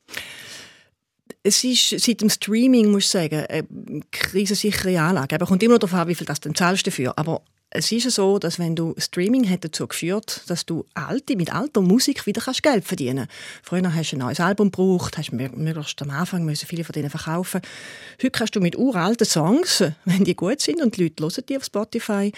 Es 1.43 1.65
ist 1.65 1.99
seit 1.99 2.21
dem 2.21 2.29
Streaming, 2.29 2.91
muss 2.91 3.05
ich 3.05 3.11
sagen, 3.11 3.47
eine 3.47 4.03
krisensichere 4.11 5.01
Anlage. 5.01 5.35
Aber 5.35 5.47
kommt 5.47 5.63
immer 5.63 5.77
noch 5.77 5.81
darauf 5.81 5.95
an, 5.95 6.09
wie 6.09 6.15
viel 6.15 6.27
das 6.27 6.41
dann 6.41 6.55
zahlst 6.55 6.87
dafür. 6.87 7.15
Aber 7.17 7.41
es 7.71 7.91
ist 7.91 8.11
so, 8.11 8.39
dass 8.39 8.59
wenn 8.59 8.77
du 8.77 8.95
Streaming 8.99 9.49
hat 9.49 9.65
dazu 9.65 9.87
geführt, 9.87 10.43
dass 10.49 10.67
du 10.67 10.85
alte, 10.93 11.37
mit 11.37 11.55
alter 11.55 11.81
Musik 11.81 12.27
wieder 12.27 12.43
kannst 12.43 12.63
Geld 12.63 12.85
verdienen 12.85 13.29
Früher 13.63 13.95
hast 13.95 14.13
du 14.13 14.17
ein 14.17 14.21
neues 14.21 14.41
Album 14.41 14.71
gebraucht, 14.71 15.17
hast 15.17 15.33
möglichst 15.33 16.01
am 16.03 16.11
Anfang 16.11 16.45
müssen 16.45 16.67
viele 16.67 16.85
von 16.85 16.93
denen 16.93 17.11
verkaufen. 17.11 17.63
Heute 18.23 18.31
kannst 18.31 18.57
du 18.57 18.61
mit 18.61 18.77
uralten 18.77 19.27
Songs, 19.27 19.83
wenn 20.05 20.25
die 20.25 20.37
gut 20.37 20.61
sind 20.61 20.83
und 20.83 20.97
die 20.97 21.05
Leute 21.05 21.23
hören 21.25 21.45
die 21.49 21.57
auf 21.57 21.65
Spotify, 21.65 22.31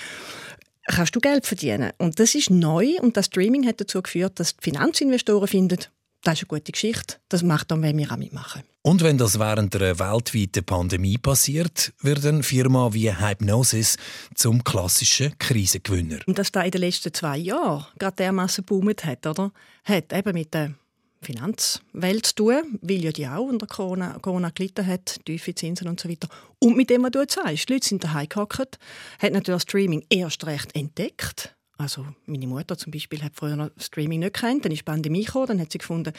kannst 0.94 1.14
du 1.14 1.20
Geld 1.20 1.46
verdienen. 1.46 1.92
Und 1.98 2.18
das 2.18 2.34
ist 2.34 2.50
neu 2.50 2.96
und 3.00 3.16
das 3.16 3.26
Streaming 3.26 3.66
hat 3.66 3.80
dazu 3.80 4.02
geführt, 4.02 4.40
dass 4.40 4.56
die 4.56 4.64
Finanzinvestoren 4.64 5.48
finden, 5.48 5.78
das 6.24 6.34
ist 6.34 6.50
eine 6.50 6.58
gute 6.58 6.72
Geschichte, 6.72 7.16
das 7.28 7.42
macht 7.42 7.70
dann, 7.70 7.82
wenn 7.82 7.96
wir 7.96 8.10
auch 8.10 8.16
mitmachen. 8.16 8.62
Und 8.82 9.02
wenn 9.02 9.18
das 9.18 9.38
während 9.38 9.76
einer 9.76 9.98
weltweiten 9.98 10.64
Pandemie 10.64 11.18
passiert, 11.18 11.92
wird 12.00 12.24
eine 12.24 12.42
Firma 12.42 12.92
wie 12.92 13.12
Hypnosis 13.12 13.96
zum 14.34 14.64
klassischen 14.64 15.38
Krisengewinner. 15.38 16.18
Und 16.26 16.38
dass 16.38 16.50
da 16.50 16.62
in 16.62 16.70
den 16.70 16.80
letzten 16.80 17.12
zwei 17.14 17.36
Jahren 17.36 17.86
gerade 17.98 18.16
dermaßen 18.16 18.64
boomt 18.64 19.04
hat, 19.04 19.26
oder? 19.26 19.52
Hat 19.84 20.12
eben 20.12 20.32
mit 20.32 20.54
der 20.54 20.74
Finanzwelt 21.20 22.26
zu 22.26 22.34
tun, 22.34 22.78
weil 22.80 23.04
ja 23.04 23.12
die 23.12 23.26
auch 23.26 23.46
unter 23.46 23.66
Corona, 23.66 24.18
Corona 24.20 24.50
gelitten 24.50 24.86
hat, 24.86 25.18
tiefe 25.24 25.54
Zinsen 25.54 25.88
und 25.88 26.00
so 26.00 26.08
weiter. 26.08 26.28
Und 26.60 26.76
mit 26.76 26.90
dem, 26.90 27.02
was 27.02 27.10
du 27.10 27.20
jetzt 27.20 27.34
sagst, 27.34 27.68
die 27.68 27.72
Leute 27.72 27.86
sind 27.86 28.04
daheim 28.04 28.28
gehockt, 28.28 28.78
hat 29.18 29.32
natürlich 29.32 29.62
Streaming 29.62 30.04
erst 30.10 30.46
recht 30.46 30.74
entdeckt 30.74 31.57
also 31.78 32.04
meine 32.26 32.46
Mutter 32.48 32.76
zum 32.76 32.90
Beispiel 32.90 33.22
hat 33.22 33.32
früher 33.34 33.54
noch 33.54 33.70
Streaming 33.78 34.18
nicht 34.20 34.34
kennt, 34.34 34.64
dann 34.64 34.72
ist 34.72 34.80
die 34.80 34.84
Pandemie 34.84 35.24
gekommen, 35.24 35.46
dann 35.46 35.60
hat 35.60 35.70
sie 35.70 35.78
gefunden, 35.78 36.12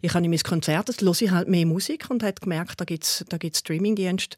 ich 0.00 0.14
habe 0.14 0.22
nicht 0.22 0.30
mehr 0.30 0.50
Konzert, 0.50 0.88
jetzt 0.88 1.02
höre 1.02 1.22
ich 1.22 1.30
halt 1.30 1.48
mehr 1.48 1.66
Musik 1.66 2.08
und 2.08 2.22
hat 2.22 2.40
gemerkt, 2.40 2.80
da 2.80 2.84
gibt 2.86 3.04
es 3.04 3.24
da 3.28 3.36
gibt's 3.36 3.58
Streamingdienste. 3.60 4.36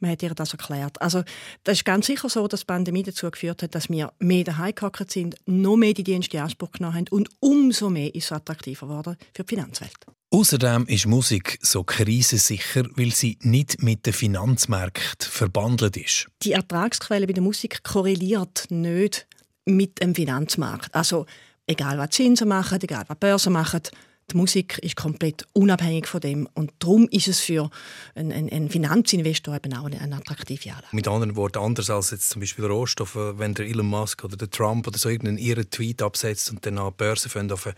Man 0.00 0.10
hat 0.10 0.22
ihr 0.22 0.34
das 0.34 0.52
erklärt. 0.52 1.00
Also 1.00 1.22
das 1.62 1.78
ist 1.78 1.84
ganz 1.84 2.06
sicher 2.06 2.28
so, 2.28 2.48
dass 2.48 2.60
die 2.60 2.66
Pandemie 2.66 3.02
dazu 3.02 3.30
geführt 3.30 3.62
hat, 3.62 3.74
dass 3.74 3.90
wir 3.90 4.12
mehr 4.18 4.44
daheim 4.44 4.74
gehockt 4.74 5.10
sind, 5.10 5.36
noch 5.44 5.76
mehr 5.76 5.92
die 5.92 6.04
Dienste 6.04 6.38
in 6.38 6.42
Anspruch 6.42 6.72
genommen 6.72 6.96
haben 6.96 7.08
und 7.10 7.28
umso 7.40 7.90
mehr 7.90 8.14
ist 8.14 8.24
es 8.24 8.32
attraktiver 8.32 8.86
geworden 8.86 9.16
für 9.34 9.44
die 9.44 9.54
Finanzwelt. 9.54 10.06
Außerdem 10.30 10.86
ist 10.86 11.06
Musik 11.06 11.58
so 11.62 11.84
krisensicher, 11.84 12.84
weil 12.96 13.12
sie 13.12 13.38
nicht 13.42 13.82
mit 13.82 14.04
den 14.04 14.12
Finanzmärkten 14.12 15.30
verbandelt 15.30 15.96
ist. 15.96 16.26
Die 16.42 16.52
Ertragsquelle 16.52 17.26
bei 17.26 17.34
der 17.34 17.42
Musik 17.42 17.84
korreliert 17.84 18.64
nicht 18.70 19.28
mit 19.64 20.00
dem 20.00 20.14
Finanzmarkt. 20.14 20.94
Also 20.94 21.26
egal 21.66 21.98
was 21.98 22.10
Zinsen 22.10 22.48
machen, 22.48 22.78
egal 22.82 23.04
was 23.08 23.18
Börsen 23.18 23.52
machen, 23.52 23.82
die 24.30 24.36
Musik 24.36 24.78
ist 24.78 24.96
komplett 24.96 25.46
unabhängig 25.52 26.06
von 26.06 26.20
dem 26.20 26.48
und 26.54 26.72
darum 26.78 27.08
ist 27.10 27.28
es 27.28 27.40
für 27.40 27.70
einen, 28.14 28.32
einen 28.32 28.70
Finanzinvestor 28.70 29.56
eben 29.56 29.74
auch 29.74 29.84
eine, 29.84 30.00
eine 30.00 30.16
attraktive 30.16 30.70
Anlage. 30.70 30.88
Mit 30.96 31.08
anderen 31.08 31.36
Worten, 31.36 31.58
anders 31.58 31.90
als 31.90 32.10
jetzt 32.10 32.30
zum 32.30 32.40
Beispiel 32.40 32.64
Rohstoffe, 32.64 33.16
wenn 33.16 33.54
der 33.54 33.66
Elon 33.66 33.86
Musk 33.86 34.24
oder 34.24 34.36
der 34.36 34.50
Trump 34.50 34.86
oder 34.86 34.98
so 34.98 35.10
irgendeinen 35.10 35.38
ihren 35.38 35.68
Tweet 35.68 36.00
absetzt 36.00 36.50
und 36.50 36.64
dann 36.64 36.78
an 36.78 36.90
die 36.90 36.96
Börse 36.96 37.26
auf 37.26 37.36
eine, 37.36 37.74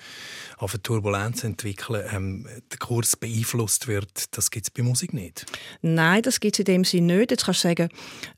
auf 0.56 0.74
eine 0.74 0.82
Turbulenz 0.82 1.42
entwickeln, 1.42 2.04
ähm, 2.12 2.48
der 2.70 2.78
Kurs 2.78 3.16
beeinflusst 3.16 3.88
wird, 3.88 4.36
das 4.36 4.50
gibt 4.50 4.66
es 4.66 4.70
bei 4.70 4.82
Musik 4.82 5.12
nicht. 5.14 5.46
Nein, 5.82 6.22
das 6.22 6.38
gibt 6.38 6.54
es 6.54 6.60
in 6.60 6.64
dem 6.66 6.84
Sinne 6.84 7.16
nicht. 7.16 7.32
Jetzt 7.32 7.46
kannst 7.46 7.64
du 7.64 7.68
sagen, 7.68 7.88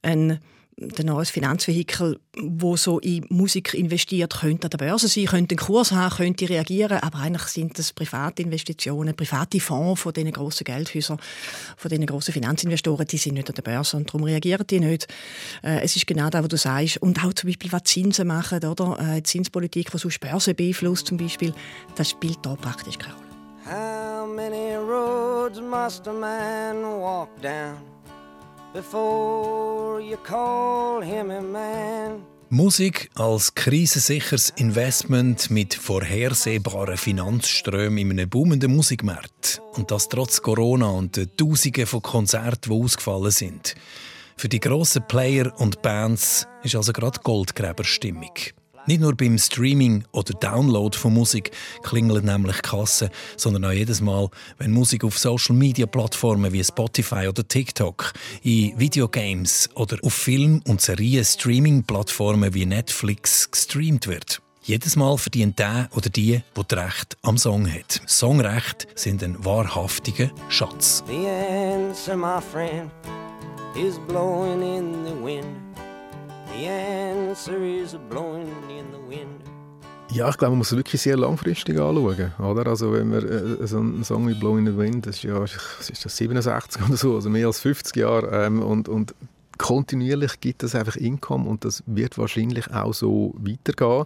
ein 0.00 0.40
ein 0.80 1.06
neues 1.06 1.30
Finanzvehikel, 1.30 2.20
wo 2.40 2.76
so 2.76 3.00
in 3.00 3.26
Musik 3.30 3.74
investiert, 3.74 4.38
könnte 4.40 4.66
an 4.66 4.70
der 4.70 4.78
Börse 4.78 5.08
sein, 5.08 5.26
könnte 5.26 5.54
einen 5.54 5.66
Kurs 5.66 5.90
haben, 5.90 6.14
könnte 6.14 6.48
reagieren, 6.48 6.98
aber 7.00 7.18
eigentlich 7.18 7.42
sind 7.44 7.78
das 7.78 7.92
private 7.92 8.42
Investitionen, 8.42 9.16
private 9.16 9.58
Fonds 9.58 10.00
von 10.00 10.12
diesen 10.12 10.30
grossen 10.30 10.64
Geldhäusern, 10.64 11.18
von 11.76 11.88
diesen 11.88 12.06
grossen 12.06 12.32
Finanzinvestoren, 12.32 13.06
die 13.06 13.16
sind 13.16 13.34
nicht 13.34 13.48
an 13.48 13.56
der 13.56 13.62
Börse 13.62 13.96
und 13.96 14.08
darum 14.08 14.22
reagieren 14.22 14.66
die 14.68 14.80
nicht. 14.80 15.08
Äh, 15.62 15.80
es 15.82 15.96
ist 15.96 16.06
genau 16.06 16.30
das, 16.30 16.42
was 16.42 16.48
du 16.48 16.56
sagst. 16.56 16.98
Und 16.98 17.24
auch 17.24 17.32
zum 17.32 17.48
Beispiel, 17.48 17.72
was 17.72 17.84
Zinsen 17.84 18.28
machen, 18.28 18.64
oder? 18.64 19.16
Äh, 19.16 19.22
Zinspolitik, 19.22 19.90
die 19.90 19.98
sonst 19.98 20.20
Börse 20.20 20.54
beeinflusst 20.54 21.08
zum 21.08 21.16
Beispiel, 21.16 21.52
das 21.96 22.10
spielt 22.10 22.38
da 22.42 22.54
praktisch 22.54 22.98
keine 22.98 23.14
Rolle. 23.14 23.24
How 23.64 24.26
many 24.26 24.76
roads 24.76 25.60
must 25.60 26.06
a 26.06 26.12
man 26.12 26.82
walk 26.82 27.28
down 27.42 27.97
before 28.72 30.00
you 30.00 30.16
call 30.18 31.02
him 31.02 31.30
a 31.30 31.40
man? 31.40 32.22
Musik 32.50 33.10
als 33.14 33.54
krisensicheres 33.54 34.50
Investment 34.56 35.50
mit 35.50 35.74
vorhersehbaren 35.74 36.96
Finanzströmen 36.96 37.98
in 37.98 38.12
einem 38.12 38.30
boomenden 38.30 38.74
Musikmarkt. 38.74 39.60
Und 39.74 39.90
das 39.90 40.08
trotz 40.08 40.40
Corona 40.40 40.88
und 40.88 41.16
den 41.16 41.36
Tausenden 41.36 41.86
von 41.86 42.00
Konzerten, 42.00 42.70
die 42.70 42.84
ausgefallen 42.84 43.30
sind. 43.30 43.74
Für 44.38 44.48
die 44.48 44.60
grossen 44.60 45.06
Player 45.06 45.52
und 45.60 45.82
Bands 45.82 46.46
ist 46.62 46.74
also 46.74 46.92
gerade 46.92 47.20
Goldgräberstimmung. 47.22 48.32
Nicht 48.88 49.02
nur 49.02 49.14
beim 49.14 49.36
Streaming 49.36 50.04
oder 50.12 50.32
Download 50.32 50.96
von 50.96 51.12
Musik 51.12 51.50
klingeln 51.82 52.24
nämlich 52.24 52.62
Kassen, 52.62 53.10
sondern 53.36 53.66
auch 53.66 53.72
jedes 53.72 54.00
Mal, 54.00 54.30
wenn 54.56 54.70
Musik 54.70 55.04
auf 55.04 55.18
Social 55.18 55.54
Media 55.54 55.84
Plattformen 55.84 56.54
wie 56.54 56.64
Spotify 56.64 57.28
oder 57.28 57.46
TikTok, 57.46 58.14
in 58.42 58.80
Videogames 58.80 59.68
oder 59.74 59.98
auf 60.02 60.14
Film- 60.14 60.62
und 60.66 60.80
Serien-Streaming 60.80 61.82
Plattformen 61.82 62.54
wie 62.54 62.64
Netflix 62.64 63.50
gestreamt 63.50 64.06
wird. 64.06 64.40
Jedes 64.62 64.96
Mal 64.96 65.18
verdient 65.18 65.58
der 65.58 65.90
oder 65.94 66.08
die, 66.08 66.40
der 66.56 66.64
das 66.64 66.78
Recht 66.78 67.18
am 67.20 67.36
Song 67.36 67.70
hat. 67.70 68.00
Songrecht 68.06 68.88
sind 68.94 69.22
ein 69.22 69.44
wahrhaftiger 69.44 70.30
Schatz. 70.48 71.04
The 71.06 71.26
answer, 71.28 72.16
my 72.16 72.40
friend, 72.40 72.90
is 73.76 73.98
blowing 74.08 74.62
in 74.62 75.04
the 75.04 75.12
wind. 75.22 75.68
The 76.58 76.66
answer 76.66 77.62
is 77.62 77.94
blowing 78.08 78.48
in 78.48 78.48
the 78.48 78.67
wind. 78.67 78.67
Ja, 80.18 80.28
ich 80.28 80.36
glaube, 80.36 80.50
man 80.50 80.58
muss 80.58 80.72
es 80.72 80.76
wirklich 80.76 81.00
sehr 81.00 81.16
langfristig 81.16 81.78
anschauen. 81.78 82.32
Oder? 82.40 82.66
Also 82.66 82.92
wenn 82.92 83.08
man 83.08 83.24
äh, 83.24 83.66
so 83.68 83.78
einen 83.78 84.02
Song 84.02 84.26
wie 84.26 84.34
«Blowing 84.34 84.66
in 84.66 84.72
the 84.72 84.76
Wind», 84.76 85.06
das 85.06 85.18
ist 85.18 85.22
ja 85.22 85.40
was 85.40 85.54
ist 85.88 86.04
das, 86.04 86.16
67 86.16 86.82
oder 86.82 86.96
so, 86.96 87.14
also 87.14 87.30
mehr 87.30 87.46
als 87.46 87.60
50 87.60 87.94
Jahre. 87.94 88.46
Ähm, 88.46 88.60
und, 88.60 88.88
und 88.88 89.14
kontinuierlich 89.58 90.40
gibt 90.40 90.62
es 90.62 90.74
einfach 90.74 90.96
Income 90.96 91.48
und 91.48 91.64
das 91.64 91.82
wird 91.86 92.16
wahrscheinlich 92.16 92.70
auch 92.72 92.94
so 92.94 93.34
weitergehen. 93.36 94.04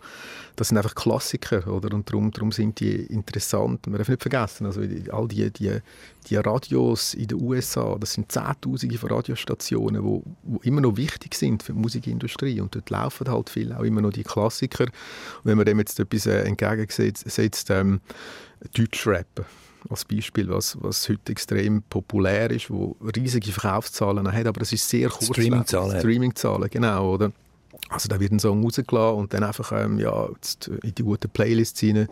Das 0.57 0.69
sind 0.69 0.79
einfach 0.79 0.95
Klassiker, 0.95 1.67
oder? 1.69 1.95
Und 1.95 2.09
darum, 2.11 2.31
darum 2.31 2.53
sind 2.53 2.81
die 2.81 3.05
interessant. 3.07 3.87
Man 3.87 3.99
darf 3.99 4.09
nicht 4.09 4.23
vergessen, 4.23 4.67
also 4.67 4.81
all 5.11 5.29
die, 5.29 5.51
die, 5.51 5.79
die 6.27 6.37
Radios 6.37 7.15
in 7.15 7.29
den 7.29 7.41
USA, 7.41 7.97
das 8.01 8.15
sind 8.15 8.33
Zehntausende 8.33 8.99
von 8.99 9.11
Radiostationen, 9.11 10.03
wo 10.03 10.25
immer 10.63 10.81
noch 10.81 10.97
wichtig 10.97 11.35
sind 11.35 11.63
für 11.63 11.73
die 11.73 11.79
Musikindustrie 11.79 12.61
und 12.61 12.75
dort 12.75 12.91
laufen 12.91 13.29
halt 13.29 13.51
viel 13.51 13.73
auch 13.73 13.83
immer 13.83 14.01
noch 14.01 14.13
die 14.13 14.25
Klassiker. 14.25 14.85
Und 14.85 15.45
wenn 15.45 15.57
man 15.57 15.67
dem 15.67 15.79
jetzt 15.79 16.01
etwas 16.01 16.27
äh, 16.27 16.43
entgegensetzt, 16.43 17.71
ähm, 17.71 18.01
Deutschrap, 18.77 19.45
als 19.89 20.05
Beispiel, 20.05 20.49
was, 20.49 20.77
was 20.81 21.09
heute 21.09 21.33
extrem 21.33 21.83
populär 21.83 22.51
ist, 22.51 22.71
wo 22.71 22.97
riesige 23.17 23.53
Verkaufszahlen 23.53 24.31
hat, 24.31 24.47
aber 24.47 24.63
es 24.63 24.73
ist 24.73 24.89
sehr 24.89 25.09
kurz. 25.09 25.27
Streamingzahlen. 25.27 25.99
Streamingzahlen, 25.99 26.71
genau, 26.71 27.15
oder? 27.15 27.33
Also 27.89 28.09
da 28.09 28.19
wird 28.19 28.33
ein 28.33 28.39
Song 28.39 28.63
rausgelassen 28.63 29.19
und 29.19 29.35
dann 29.35 29.45
einfach 29.45 29.73
ähm, 29.73 29.99
ja, 29.99 30.29
in 30.83 30.95
die 30.95 31.03
guten 31.03 31.31
Playlists 31.31 31.83
rein, 31.83 32.09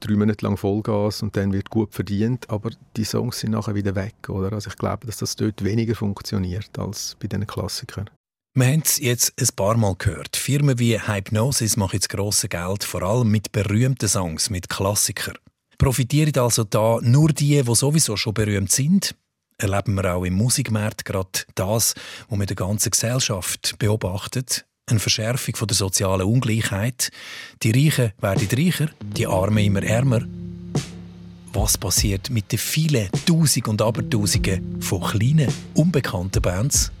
drei 0.00 0.14
Monate 0.14 0.44
lang 0.44 0.56
Vollgas 0.56 1.22
und 1.22 1.36
dann 1.36 1.52
wird 1.52 1.70
gut 1.70 1.94
verdient, 1.94 2.48
aber 2.48 2.70
die 2.96 3.04
Songs 3.04 3.40
sind 3.40 3.52
nachher 3.52 3.74
wieder 3.74 3.94
weg, 3.94 4.28
oder? 4.28 4.52
Also 4.52 4.70
ich 4.70 4.76
glaube, 4.76 5.06
dass 5.06 5.18
das 5.18 5.36
dort 5.36 5.64
weniger 5.64 5.94
funktioniert 5.94 6.78
als 6.78 7.16
bei 7.20 7.28
diesen 7.28 7.46
Klassikern. 7.46 8.10
Wir 8.52 8.66
haben 8.66 8.82
es 8.84 8.98
jetzt 8.98 9.40
ein 9.40 9.48
paar 9.54 9.76
Mal 9.76 9.94
gehört. 9.96 10.36
Firmen 10.36 10.78
wie 10.80 10.98
Hypnosis 10.98 11.76
machen 11.76 11.94
jetzt 11.94 12.08
grosse 12.08 12.48
Geld, 12.48 12.82
vor 12.82 13.02
allem 13.02 13.30
mit 13.30 13.52
berühmten 13.52 14.08
Songs, 14.08 14.50
mit 14.50 14.68
Klassikern. 14.68 15.36
Profitieren 15.80 16.36
also 16.36 16.64
da 16.64 16.98
nur 17.00 17.28
die, 17.30 17.62
die 17.62 17.74
sowieso 17.74 18.14
schon 18.14 18.34
berühmt 18.34 18.70
sind? 18.70 19.14
erleben 19.56 19.94
wir 19.94 20.14
auch 20.14 20.24
im 20.24 20.34
Musikmarkt 20.34 21.06
gerade 21.06 21.40
das, 21.54 21.94
was 22.28 22.38
wir 22.38 22.46
der 22.46 22.56
ganzen 22.56 22.90
Gesellschaft 22.90 23.76
beobachtet. 23.78 24.66
Eine 24.90 25.00
Verschärfung 25.00 25.54
der 25.66 25.74
sozialen 25.74 26.26
Ungleichheit. 26.26 27.10
Die 27.62 27.70
Reichen 27.70 28.12
werden 28.20 28.48
reicher, 28.52 28.90
die 29.00 29.26
Armen 29.26 29.64
immer 29.64 29.82
ärmer. 29.82 30.20
Was 31.54 31.78
passiert 31.78 32.28
mit 32.28 32.52
den 32.52 32.58
vielen 32.58 33.08
Tausend 33.24 33.66
und 33.66 33.80
Abertausenden 33.80 34.82
von 34.82 35.00
kleinen, 35.02 35.50
unbekannten 35.72 36.42
Bands? 36.42 36.92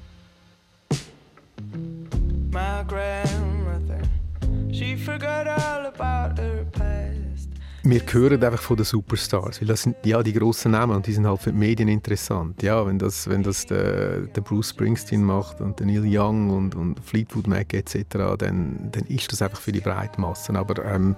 Wir 7.82 8.02
hören 8.10 8.44
einfach 8.44 8.60
von 8.60 8.76
den 8.76 8.84
Superstars, 8.84 9.62
weil 9.62 9.68
das 9.68 9.82
sind 9.82 9.96
ja 10.04 10.22
die 10.22 10.34
grossen 10.34 10.72
Namen 10.72 10.96
und 10.96 11.06
die 11.06 11.14
sind 11.14 11.26
halt 11.26 11.40
für 11.40 11.50
die 11.50 11.56
Medien 11.56 11.88
interessant. 11.88 12.62
Ja, 12.62 12.86
wenn 12.86 12.98
das, 12.98 13.26
wenn 13.26 13.42
das 13.42 13.64
der, 13.64 14.20
der 14.20 14.40
Bruce 14.42 14.68
Springsteen 14.68 15.24
macht 15.24 15.62
und 15.62 15.80
der 15.80 15.86
Neil 15.86 16.04
Young 16.04 16.50
und, 16.50 16.74
und 16.74 17.00
Fleetwood 17.00 17.46
Mac 17.46 17.72
etc., 17.72 18.04
dann, 18.36 18.90
dann 18.92 19.04
ist 19.08 19.32
das 19.32 19.40
einfach 19.40 19.60
für 19.60 19.72
die 19.72 19.80
breite 19.80 20.20
Masse. 20.20 20.52
Aber 20.54 20.84
ähm, 20.84 21.16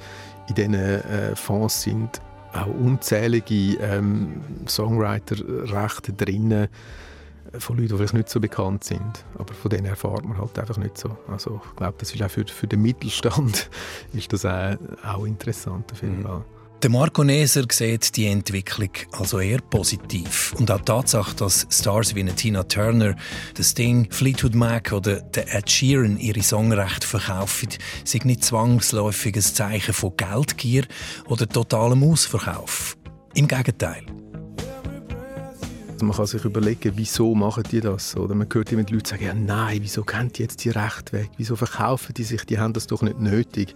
in 0.48 0.54
diesen 0.54 0.74
äh, 0.74 1.34
Fonds 1.34 1.82
sind 1.82 2.20
auch 2.52 2.68
unzählige 2.68 3.78
ähm, 3.80 4.40
Songwriter-Rechte 4.68 6.12
drinnen 6.12 6.68
von 7.58 7.76
Leuten, 7.76 7.88
die 7.88 7.96
vielleicht 7.96 8.14
nicht 8.14 8.28
so 8.28 8.40
bekannt 8.40 8.84
sind. 8.84 9.24
Aber 9.38 9.52
von 9.54 9.70
denen 9.70 9.86
erfahrt 9.86 10.24
man 10.24 10.38
halt 10.38 10.58
einfach 10.58 10.78
nicht 10.78 10.98
so. 10.98 11.16
Also 11.28 11.60
ich 11.68 11.76
glaube, 11.76 11.94
das 11.98 12.14
ist 12.14 12.22
auch 12.22 12.30
für, 12.30 12.46
für 12.46 12.66
den 12.66 12.82
Mittelstand 12.82 13.70
ist 14.12 14.32
das 14.32 14.44
auch, 14.44 14.76
auch 15.04 15.24
interessant 15.24 15.92
auf 15.92 16.02
jeden 16.02 16.22
Fall. 16.22 16.44
Der 16.82 16.90
Marco 16.90 17.22
Neser 17.22 17.62
sieht 17.70 18.16
die 18.16 18.26
Entwicklung 18.26 18.90
also 19.12 19.38
eher 19.38 19.60
positiv. 19.60 20.52
Und 20.58 20.68
auch 20.68 20.78
die 20.78 20.86
Tatsache, 20.86 21.36
dass 21.36 21.64
Stars 21.70 22.16
wie 22.16 22.20
eine 22.20 22.34
Tina 22.34 22.64
Turner, 22.64 23.14
der 23.56 23.62
Sting, 23.62 24.08
Fleetwood 24.10 24.56
Mac 24.56 24.90
oder 24.90 25.20
der 25.20 25.54
Ed 25.54 25.70
Sheeran 25.70 26.18
ihre 26.18 26.42
Songrechte 26.42 27.06
verkaufen, 27.06 27.68
sind 28.04 28.24
nicht 28.24 28.42
zwangsläufig 28.42 29.36
ein 29.36 29.42
Zeichen 29.42 29.94
von 29.94 30.16
Geldgier 30.16 30.84
oder 31.28 31.48
totalem 31.48 32.02
Ausverkauf. 32.02 32.96
Im 33.34 33.46
Gegenteil. 33.46 34.04
Also 36.02 36.06
man 36.08 36.16
kann 36.16 36.26
sich 36.26 36.44
überlegen, 36.44 36.92
wieso 36.96 37.32
machen 37.34 37.62
die 37.70 37.80
das? 37.80 38.16
Oder 38.16 38.34
man 38.34 38.48
hört 38.52 38.72
immer 38.72 38.82
die 38.82 38.94
Leute 38.94 39.10
sagen, 39.10 39.24
ja, 39.24 39.34
nein, 39.34 39.78
wieso 39.82 40.02
gehen 40.02 40.32
die 40.32 40.42
jetzt 40.42 40.64
die 40.64 40.70
Rechte 40.70 41.12
weg? 41.12 41.30
Wieso 41.36 41.54
verkaufen 41.54 42.12
die 42.14 42.24
sich? 42.24 42.44
Die 42.44 42.58
haben 42.58 42.72
das 42.72 42.88
doch 42.88 43.02
nicht 43.02 43.20
nötig. 43.20 43.74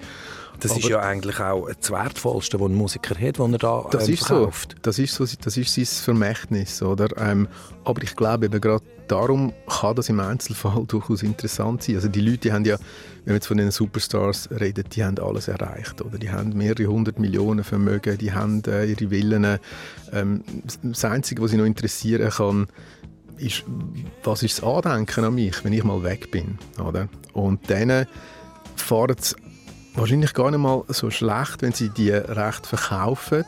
Das 0.59 0.73
Aber- 0.73 0.81
ist 0.81 0.89
ja 0.89 0.99
eigentlich 1.01 1.39
auch 1.39 1.69
das 1.69 1.91
Wertvollste, 1.91 2.59
was 2.59 2.69
ein 2.69 2.75
Musiker 2.75 3.15
hat, 3.21 3.39
wenn 3.39 3.53
er 3.53 3.59
da 3.59 3.87
Das 3.93 4.09
ähm, 4.09 4.15
ist 4.15 4.21
so. 4.25 4.27
verkauft. 4.27 4.75
Das 4.83 4.99
ist 4.99 5.15
so. 5.15 5.25
Das 5.25 5.57
ist 5.57 5.73
sein 5.75 5.85
Vermächtnis, 5.85 6.83
oder? 6.83 7.07
Ähm, 7.17 7.47
aber 7.85 8.03
ich 8.03 8.17
glaube 8.17 8.47
eben 8.47 8.61
gerade 8.61 8.83
darum 9.09 9.53
kann 9.67 9.97
das 9.97 10.09
im 10.09 10.21
Einzelfall 10.21 10.85
durchaus 10.89 11.23
interessant 11.23 11.83
sein. 11.83 11.97
Also 11.97 12.09
die 12.09 12.21
Leute 12.21 12.53
haben 12.53 12.65
ja, 12.65 12.77
wenn 13.25 13.33
wir 13.33 13.35
jetzt 13.35 13.47
von 13.47 13.57
den 13.57 13.71
Superstars 13.71 14.49
reden, 14.51 14.85
die 14.93 15.05
haben 15.05 15.19
alles 15.19 15.49
erreicht, 15.49 16.03
oder? 16.03 16.19
Die 16.19 16.31
haben 16.31 16.57
mehrere 16.57 16.87
hundert 16.87 17.19
Millionen 17.19 17.65
Vermögen, 17.65 18.19
die 18.19 18.33
haben 18.33 18.63
äh, 18.67 18.87
ihre 18.87 19.09
Villen. 19.09 19.59
Ähm, 20.13 20.45
das 20.83 21.05
Einzige, 21.05 21.43
was 21.43 21.51
sie 21.51 21.57
noch 21.57 21.65
interessieren 21.65 22.31
kann, 22.31 22.67
ist, 23.39 23.65
was 24.25 24.43
ist 24.43 24.59
das 24.59 24.65
Andenken 24.65 25.25
an 25.25 25.35
mich, 25.35 25.65
wenn 25.65 25.73
ich 25.73 25.85
mal 25.85 26.03
weg 26.03 26.31
bin, 26.31 26.59
oder? 26.79 27.09
Und 27.33 27.71
dann 27.71 28.07
fahren 28.77 29.17
sie 29.21 29.37
wahrscheinlich 29.95 30.35
gar 30.35 30.51
nicht 30.51 30.61
mal 30.61 30.85
so 30.89 31.11
schlecht, 31.11 31.63
wenn 31.63 31.73
sie 31.73 31.91
die 31.91 32.11
Rechte 32.11 32.69
verkaufen 32.69 33.45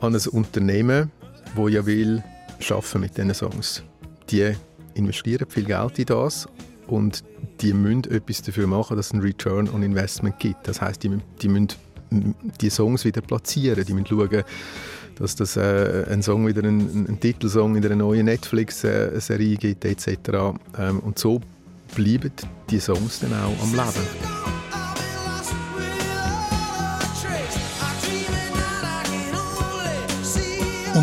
an 0.00 0.14
ein 0.14 0.28
Unternehmen, 0.28 1.10
wo 1.54 1.68
ja 1.68 1.86
will 1.86 2.22
schaffen 2.60 3.00
mit 3.00 3.16
diesen 3.16 3.34
Songs. 3.34 3.82
Die 4.32 4.54
investieren 4.94 5.46
viel 5.48 5.64
Geld 5.64 5.98
in 5.98 6.06
das 6.06 6.48
und 6.86 7.22
die 7.60 7.72
müssen 7.72 8.04
etwas 8.10 8.42
dafür 8.42 8.66
machen, 8.66 8.96
dass 8.96 9.06
es 9.06 9.12
einen 9.12 9.22
Return 9.22 9.68
on 9.68 9.82
Investment 9.82 10.38
gibt. 10.38 10.66
Das 10.66 10.80
heißt, 10.80 11.02
die, 11.02 11.18
die 11.40 11.48
müssen 11.48 11.68
die 12.60 12.70
Songs 12.70 13.04
wieder 13.04 13.20
platzieren, 13.20 13.84
die 13.84 13.92
müssen 13.92 14.06
schauen, 14.06 14.42
dass 15.16 15.36
das 15.36 15.56
äh, 15.56 16.06
ein 16.10 16.22
Song 16.22 16.46
wieder 16.46 16.62
ein, 16.62 17.18
Titelsong 17.20 17.76
in 17.76 17.84
einer 17.84 17.96
neuen 17.96 18.26
Netflix-Serie 18.26 19.56
gibt 19.56 19.84
etc. 19.84 20.08
Ähm, 20.78 21.00
und 21.00 21.18
so 21.18 21.40
bleiben 21.94 22.32
die 22.70 22.80
Songs 22.80 23.20
dann 23.20 23.32
auch 23.34 23.62
am 23.62 23.70
Leben. 23.72 24.51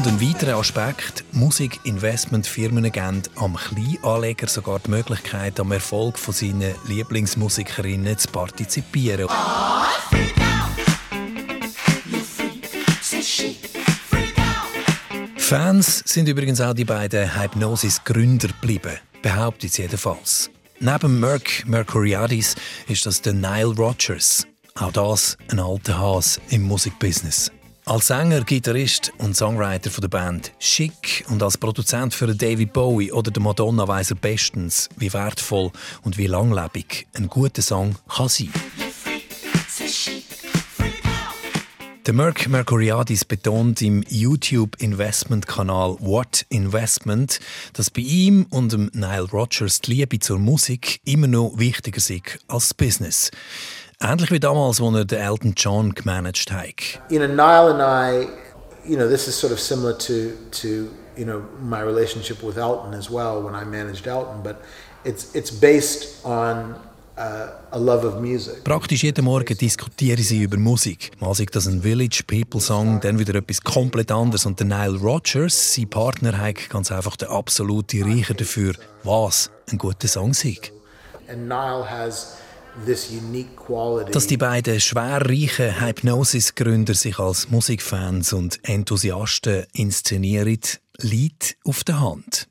Ein 0.10 0.22
weiterer 0.22 0.58
Aspekt, 0.58 1.24
Musikinvestmentfirmen 1.34 2.92
geben 2.92 3.22
am 3.36 3.56
Kleinanleger 3.56 4.48
sogar 4.48 4.80
die 4.80 4.90
Möglichkeit, 4.90 5.60
am 5.60 5.72
Erfolg 5.72 6.18
von 6.18 6.34
seinen 6.34 6.74
Lieblingsmusikerinnen 6.88 8.18
zu 8.18 8.28
partizipieren. 8.30 9.28
Fans 15.38 16.04
sind 16.06 16.28
übrigens 16.28 16.60
auch 16.60 16.74
die 16.74 16.86
beiden 16.86 17.40
Hypnosis-Gründer 17.40 18.48
geblieben, 18.48 18.98
behauptet 19.22 19.74
sie 19.74 19.84
jedenfalls. 19.84 20.50
Neben 20.80 21.20
Merck 21.20 21.68
Mercuriadis 21.68 22.56
ist 22.88 23.06
das 23.06 23.22
der 23.22 23.34
Nile 23.34 23.76
Rodgers. 23.76 24.48
Auch 24.74 24.92
das 24.92 25.38
ein 25.52 25.60
alter 25.60 26.00
Has 26.00 26.42
im 26.50 26.64
Musikbusiness. 26.64 27.52
Als 27.90 28.06
Sänger, 28.06 28.44
Gitarrist 28.44 29.12
und 29.18 29.36
Songwriter 29.36 29.90
von 29.90 30.02
der 30.02 30.10
Band 30.10 30.52
Chic 30.60 31.26
und 31.28 31.42
als 31.42 31.58
Produzent 31.58 32.14
für 32.14 32.28
David 32.28 32.72
Bowie 32.72 33.12
oder 33.12 33.32
der 33.32 33.42
Madonna 33.42 33.88
weiss 33.88 34.12
er 34.12 34.16
bestens, 34.16 34.90
wie 34.98 35.12
wertvoll 35.12 35.72
und 36.04 36.16
wie 36.20 36.28
langlebig 36.28 37.08
ein 37.16 37.26
guter 37.26 37.64
Song 37.64 37.96
kann 38.08 38.30
sein. 38.30 38.54
Der 42.06 42.14
Merck 42.14 42.48
Mercuriadis 42.48 43.26
betont 43.26 43.82
im 43.82 44.04
YouTube-Investment-Kanal 44.08 45.98
What 46.00 46.46
Investment, 46.50 47.40
dass 47.74 47.90
bei 47.90 48.02
ihm 48.02 48.46
und 48.52 48.72
dem 48.72 48.92
Nile 48.94 49.28
Rodgers 49.32 49.82
die 49.82 49.96
Liebe 49.96 50.20
zur 50.20 50.38
Musik 50.38 51.02
immer 51.06 51.28
noch 51.28 51.54
wichtiger 51.58 51.98
ist 51.98 52.12
als 52.48 52.70
das 52.70 52.74
Business. 52.76 53.32
Ähnlich 54.02 54.32
wie 54.32 54.40
damals, 54.40 54.82
als 54.82 54.96
er 54.96 55.06
den 55.06 55.20
Elton 55.20 55.54
John 55.58 55.94
gemanagt 55.94 56.52
hat. 56.52 57.02
you 57.10 57.20
know, 57.20 57.28
Niall 57.28 57.70
and 57.74 57.82
I, 57.82 58.30
you 58.90 58.96
know, 58.96 59.10
this 59.10 59.28
is 59.28 59.38
sort 59.38 59.52
of 59.52 59.60
similar 59.60 59.98
to 59.98 60.32
to 60.52 60.88
you 61.18 61.26
know 61.26 61.42
my 61.62 61.82
relationship 61.82 62.42
with 62.42 62.58
Elton 62.58 62.94
as 62.94 63.10
well 63.10 63.44
when 63.44 63.54
I 63.56 63.66
managed 63.66 64.08
Elton, 64.08 64.42
but 64.42 64.62
it's 65.04 65.36
it's 65.36 65.52
based 65.52 66.24
on 66.24 66.76
uh, 67.18 67.48
a 67.74 67.78
love 67.78 68.06
of 68.08 68.22
music. 68.22 68.64
Praktisch 68.64 69.04
jeden 69.04 69.26
Morgen 69.26 69.58
diskutieren 69.58 70.24
sie 70.24 70.44
über 70.44 70.56
Musik. 70.58 71.12
Mal 71.20 71.36
sagt 71.36 71.58
das 71.58 71.68
ein 71.68 71.82
Village 71.82 72.24
People 72.26 72.62
Song, 72.62 73.02
dann 73.02 73.20
wieder 73.20 73.36
etwas 73.36 73.60
komplett 73.62 74.12
anderes. 74.14 74.46
Und 74.46 74.62
der 74.62 74.68
Nile 74.68 74.98
Rodgers, 74.98 75.74
sein 75.76 75.90
Partner, 75.90 76.38
hat 76.38 76.70
ganz 76.70 76.90
einfach 76.90 77.18
der 77.18 77.32
absolute 77.32 78.06
Reicher 78.06 78.34
dafür, 78.34 78.76
was 79.04 79.52
ein 79.70 79.78
guter 79.78 80.08
Song 80.08 80.32
ist. 80.32 80.72
And 81.28 81.50
Niall 81.50 81.84
has 81.84 81.90
this 81.90 82.08
unique 82.08 82.38
quality. 82.38 82.48
Dass 84.12 84.28
die 84.28 84.38
beiden 84.38 84.80
schwer 84.80 85.22
reichen 85.22 85.82
Hypnosis-Gründer 85.82 86.94
sich 86.94 87.20
als 87.20 87.50
Musikfans 87.50 88.34
und 88.34 88.60
Enthusiasten 88.64 89.66
inszenieren, 89.74 90.60
liegt 90.98 91.58
auf 91.66 91.84
der 91.84 92.00
Hand. 92.00 92.48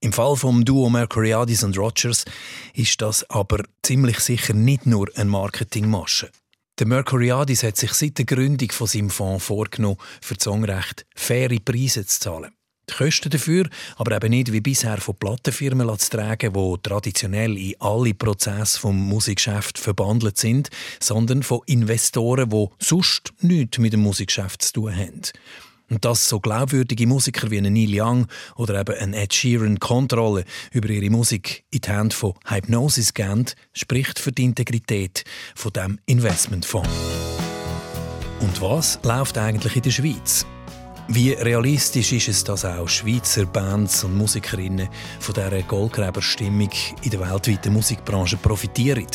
Im 0.00 0.12
Fall 0.12 0.36
vom 0.36 0.64
Duo 0.64 0.90
Mercuriadis 0.90 1.62
und 1.62 1.78
Rogers 1.78 2.24
ist 2.74 3.00
das 3.00 3.28
aber 3.30 3.64
ziemlich 3.82 4.18
sicher 4.20 4.54
nicht 4.54 4.86
nur 4.86 5.08
eine 5.14 5.30
Marketingmasche. 5.30 6.30
Der 6.78 6.86
Mercuriadis 6.86 7.62
hat 7.62 7.76
sich 7.76 7.92
seit 7.92 8.18
der 8.18 8.24
Gründung 8.24 8.72
von 8.72 8.86
seinem 8.86 9.10
Fonds 9.10 9.44
vorgenommen, 9.44 9.98
für 10.20 10.36
Songrecht 10.40 11.06
faire 11.14 11.60
Preise 11.64 12.04
zu 12.06 12.20
zahlen. 12.20 12.52
Die 12.90 12.94
Kosten 12.94 13.30
dafür 13.30 13.68
aber 13.96 14.16
eben 14.16 14.30
nicht 14.30 14.52
wie 14.52 14.60
bisher 14.60 14.98
von 14.98 15.14
Plattenfirmen 15.14 15.88
zu 15.98 16.10
tragen, 16.10 16.52
die 16.52 16.76
traditionell 16.82 17.56
in 17.56 17.74
alle 17.80 18.14
Prozesse 18.14 18.80
vom 18.80 18.96
Musikgeschäft 18.96 19.78
verbandelt 19.78 20.36
sind, 20.36 20.68
sondern 21.00 21.42
von 21.42 21.60
Investoren, 21.66 22.50
die 22.50 22.66
sonst 22.78 23.32
nichts 23.40 23.78
mit 23.78 23.92
dem 23.92 24.00
Musikgeschäft 24.00 24.62
zu 24.62 24.72
tun 24.72 24.96
haben. 24.96 25.22
Und 25.90 26.04
dass 26.06 26.28
so 26.28 26.40
glaubwürdige 26.40 27.06
Musiker 27.06 27.50
wie 27.50 27.58
ein 27.58 27.70
Neil 27.72 28.00
Young 28.00 28.26
oder 28.56 28.80
eben 28.80 28.96
ein 28.96 29.12
Ed 29.12 29.34
Sheeran 29.34 29.78
Kontrolle 29.78 30.44
über 30.72 30.88
ihre 30.88 31.10
Musik 31.10 31.64
in 31.70 31.82
die 31.82 31.88
Hände 31.88 32.16
von 32.16 32.32
Hypnosis 32.46 33.12
geben, 33.12 33.44
spricht 33.74 34.18
für 34.18 34.32
die 34.32 34.44
Integrität 34.44 35.24
von 35.54 35.72
dem 35.72 35.98
Investmentfonds. 36.06 36.88
Und 38.40 38.60
was 38.62 38.98
läuft 39.02 39.36
eigentlich 39.36 39.76
in 39.76 39.82
der 39.82 39.90
Schweiz? 39.90 40.46
Wie 41.08 41.32
realistisch 41.32 42.12
ist 42.12 42.28
es, 42.28 42.44
dass 42.44 42.64
auch 42.64 42.88
Schweizer 42.88 43.44
Bands 43.44 44.04
und 44.04 44.16
Musikerinnen 44.16 44.88
von 45.18 45.34
dieser 45.34 45.62
Goldgräberstimmung 45.62 46.70
in 47.02 47.10
der 47.10 47.20
weltweiten 47.20 47.72
Musikbranche 47.72 48.36
profitieren? 48.36 49.06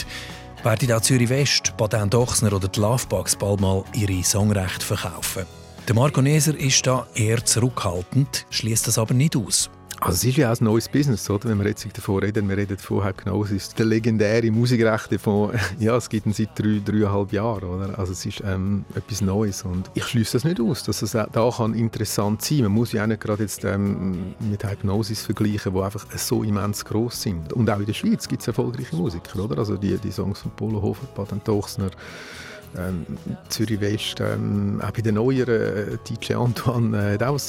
Werden 0.63 0.91
auch 0.91 1.01
Zürich 1.01 1.29
West, 1.29 1.75
Patent 1.77 2.13
Ochsner 2.13 2.53
oder 2.53 2.67
die 2.67 2.79
Lovebugs 2.79 3.35
bald 3.35 3.61
mal 3.61 3.83
ihre 3.93 4.21
Songrechte 4.23 4.85
verkaufen? 4.85 5.45
Der 5.87 5.95
Marco 5.95 6.21
Neser 6.21 6.57
ist 6.59 6.85
da 6.85 7.07
eher 7.15 7.43
zurückhaltend, 7.45 8.45
schließt 8.49 8.87
das 8.87 8.97
aber 8.97 9.13
nicht 9.13 9.37
aus. 9.37 9.69
Also 9.99 10.13
es 10.13 10.23
ist 10.25 10.37
ja 10.37 10.51
auch 10.51 10.59
ein 10.59 10.63
neues 10.63 10.87
Business, 10.87 11.27
oder? 11.29 11.49
wenn 11.49 11.57
wir 11.57 11.67
jetzt 11.67 11.85
davon 11.97 12.19
reden. 12.19 12.47
Wir 12.47 12.57
reden 12.57 12.77
von 12.77 13.03
Hypnosis, 13.03 13.73
der 13.73 13.87
legendäre 13.87 14.51
Musikrechte 14.51 15.17
von, 15.17 15.51
ja, 15.79 15.97
es 15.97 16.07
gibt 16.07 16.27
ihn 16.27 16.33
seit 16.33 16.57
drei, 16.57 16.81
dreieinhalb 16.85 17.33
Jahren. 17.33 17.63
Oder? 17.63 17.97
Also 17.97 18.11
es 18.11 18.25
ist 18.25 18.43
ähm, 18.45 18.85
etwas 18.93 19.21
Neues 19.21 19.63
und 19.63 19.89
ich 19.95 20.03
schließe 20.05 20.33
das 20.33 20.43
nicht 20.43 20.61
aus, 20.61 20.83
dass 20.83 21.01
es 21.01 21.15
auch 21.15 21.27
da 21.31 21.49
kann 21.49 21.73
interessant 21.73 22.43
sein 22.43 22.61
Man 22.61 22.73
muss 22.73 22.91
ja 22.91 23.03
auch 23.03 23.07
nicht 23.07 23.21
gerade 23.21 23.41
jetzt 23.41 23.65
ähm, 23.65 24.35
mit 24.39 24.63
Hypnosis 24.63 25.23
vergleichen, 25.23 25.73
die 25.73 25.81
einfach 25.81 26.05
so 26.15 26.43
immens 26.43 26.85
groß 26.85 27.21
sind. 27.21 27.53
Und 27.53 27.69
auch 27.69 27.79
in 27.79 27.87
der 27.87 27.93
Schweiz 27.93 28.27
gibt 28.27 28.41
es 28.41 28.47
erfolgreiche 28.47 28.95
Musiker, 28.95 29.43
oder? 29.43 29.57
Also 29.57 29.77
die, 29.77 29.97
die 29.97 30.11
Songs 30.11 30.41
von 30.41 30.51
Polo 30.51 30.81
Hofer, 30.81 31.07
Baden 31.15 31.43
Tochsner, 31.43 31.89
ähm, 32.77 33.05
Zürich 33.49 33.81
West, 33.81 34.19
ähm, 34.19 34.79
auch 34.85 34.91
bei 34.91 35.01
den 35.01 35.15
neueren 35.15 35.49
äh, 35.49 35.97
DJ 36.07 36.35
Antoine, 36.35 36.97
äh, 36.97 37.13
hat 37.15 37.23
auch 37.23 37.39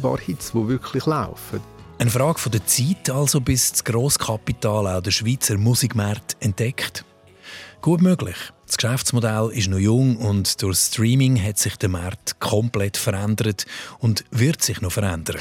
paar 0.00 0.18
Hits, 0.18 0.52
die 0.52 0.68
wirklich 0.68 1.06
laufen. 1.06 1.60
Eine 1.98 2.10
Frage 2.10 2.38
von 2.38 2.52
der 2.52 2.66
Zeit 2.66 3.08
also, 3.08 3.40
bis 3.40 3.70
das 3.70 3.84
Grosskapital 3.84 4.86
auch 4.88 5.00
den 5.00 5.12
Schweizer 5.12 5.56
Musikmarkt 5.56 6.36
entdeckt. 6.40 7.04
Gut 7.80 8.00
möglich. 8.02 8.36
Das 8.66 8.78
Geschäftsmodell 8.78 9.50
ist 9.52 9.68
noch 9.68 9.78
jung 9.78 10.16
und 10.16 10.60
durch 10.62 10.78
Streaming 10.78 11.40
hat 11.40 11.58
sich 11.58 11.76
der 11.76 11.90
Markt 11.90 12.40
komplett 12.40 12.96
verändert 12.96 13.66
und 13.98 14.24
wird 14.30 14.62
sich 14.62 14.80
noch 14.80 14.92
verändern. 14.92 15.36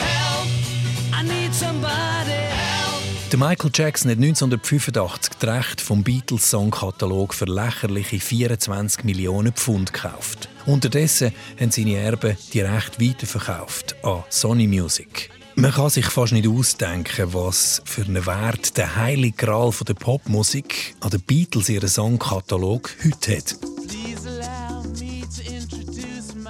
Der 3.31 3.39
Michael 3.39 3.71
Jackson 3.73 4.11
hat 4.11 4.17
1985 4.17 5.33
das 5.39 5.49
Recht 5.49 5.81
vom 5.81 6.03
Beatles-Songkatalog 6.03 7.33
für 7.33 7.45
lächerliche 7.45 8.19
24 8.19 9.05
Millionen 9.05 9.53
Pfund 9.53 9.91
gekauft. 9.91 10.49
Unterdessen 10.65 11.33
haben 11.59 11.71
seine 11.71 11.97
Erben 11.97 12.37
die 12.53 12.61
Rechte 12.61 13.01
weiterverkauft 13.01 13.95
an 14.03 14.23
Sony 14.29 14.67
Music. 14.67 15.29
Man 15.55 15.71
kann 15.71 15.89
sich 15.89 16.05
fast 16.05 16.33
nicht 16.33 16.47
ausdenken, 16.47 17.33
was 17.33 17.81
für 17.85 18.03
einen 18.03 18.25
Wert 18.25 18.75
der 18.77 18.95
heilige 18.95 19.45
Gral 19.45 19.71
der 19.87 19.93
Popmusik 19.93 20.95
an 21.01 21.11
den 21.11 21.21
Beatles 21.21 21.69
ihren 21.69 21.89
Songkatalog 21.89 22.89
heute 23.03 23.37
hat. 23.37 23.55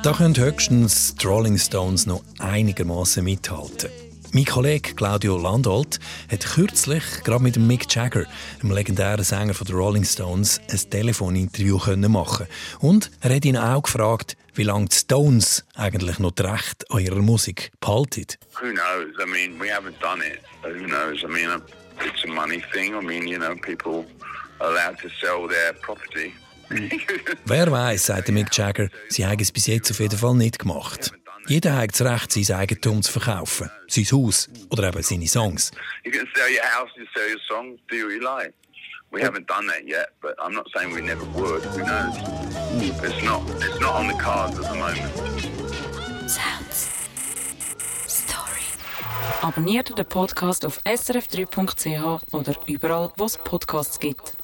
Da 0.03 0.13
können 0.13 0.35
höchstens 0.35 1.15
die 1.15 1.25
Rolling 1.25 1.57
Stones 1.57 2.05
noch 2.05 2.23
einigermaßen 2.39 3.23
mithalten. 3.23 3.89
Mein 4.35 4.45
Kollege 4.45 4.95
Claudio 4.95 5.37
Landolt 5.37 5.99
hat 6.31 6.43
kürzlich 6.43 7.03
gerade 7.23 7.43
mit 7.43 7.55
Mick 7.57 7.85
Jagger, 7.93 8.25
dem 8.63 8.71
legendären 8.71 9.23
Sänger 9.23 9.53
der 9.53 9.75
Rolling 9.75 10.03
Stones, 10.03 10.59
ein 10.71 10.89
Telefoninterview 10.89 11.77
machen 12.09 12.47
und 12.79 13.11
er 13.21 13.35
hat 13.35 13.45
ihn 13.45 13.57
auch 13.57 13.83
gefragt, 13.83 14.35
wie 14.55 14.63
lange 14.63 14.87
die 14.87 14.95
Stones 14.95 15.63
eigentlich 15.75 16.17
noch 16.17 16.33
Recht 16.39 16.89
an 16.89 17.01
ihrer 17.01 17.21
Musik 17.21 17.73
behalten. 17.79 18.25
Who 18.59 18.71
knows? 18.71 19.13
I 19.21 19.29
mean, 19.29 19.59
we 19.59 19.71
haven't 19.71 20.01
done 20.01 20.23
it. 20.25 20.39
Who 20.63 20.87
knows? 20.87 21.21
I 21.21 21.27
mean, 21.27 21.61
it's 22.03 22.23
a 22.23 22.27
money 22.27 22.63
thing. 22.73 22.95
I 22.95 23.05
mean, 23.05 23.27
you 23.27 23.37
know, 23.37 23.55
people 23.55 24.03
are 24.59 24.71
allowed 24.71 24.97
to 25.03 25.09
sell 25.21 25.47
their 25.47 25.73
property. 25.73 26.33
Wer 27.45 27.71
weiß, 27.71 28.07
sagt 28.07 28.29
Mick 28.29 28.51
Jagger, 28.51 28.89
sie 29.09 29.27
haben 29.27 29.39
es 29.39 29.51
bis 29.51 29.67
jetzt 29.67 29.91
auf 29.91 29.99
jeden 29.99 30.17
Fall 30.17 30.33
nicht 30.33 30.57
gemacht. 30.57 31.11
Jeder 31.47 31.75
hat 31.75 31.91
das 31.91 32.01
Recht, 32.01 32.31
sein 32.31 32.57
Eigentum 32.57 33.03
zu 33.03 33.11
verkaufen. 33.11 33.69
Sein 33.87 34.05
Haus 34.05 34.49
oder 34.69 34.87
eben 34.87 35.03
seine 35.03 35.27
Songs. 35.27 35.71
You 36.03 36.11
can 36.11 36.27
sell 36.35 36.49
your 36.49 36.63
house, 36.63 36.89
you 36.95 37.05
sell 37.13 37.29
your 37.29 37.39
songs, 37.47 37.79
do 37.89 37.95
you 37.95 38.19
like. 38.19 38.53
We 39.11 39.21
haven't 39.21 39.47
done 39.47 39.67
that 39.67 39.87
yet, 39.87 40.07
but 40.21 40.35
I'm 40.39 40.53
not 40.53 40.67
saying 40.75 40.91
we 40.91 41.01
never 41.01 41.25
would. 41.35 41.63
Who 41.63 41.83
knows? 41.83 42.17
It's 42.81 43.23
not, 43.23 43.43
it's 43.61 43.79
not 43.79 43.93
on 43.93 44.07
the 44.07 44.17
cards 44.17 44.57
at 44.57 44.65
the 44.71 44.75
moment. 44.75 45.11
Sounds. 46.27 46.89
Story. 48.07 48.63
Abonniert 49.43 49.95
den 49.95 50.05
Podcast 50.05 50.65
auf 50.65 50.79
srf3.ch 50.83 52.33
oder 52.33 52.55
überall, 52.65 53.11
wo 53.17 53.25
es 53.25 53.37
Podcasts 53.37 53.99
gibt. 53.99 54.35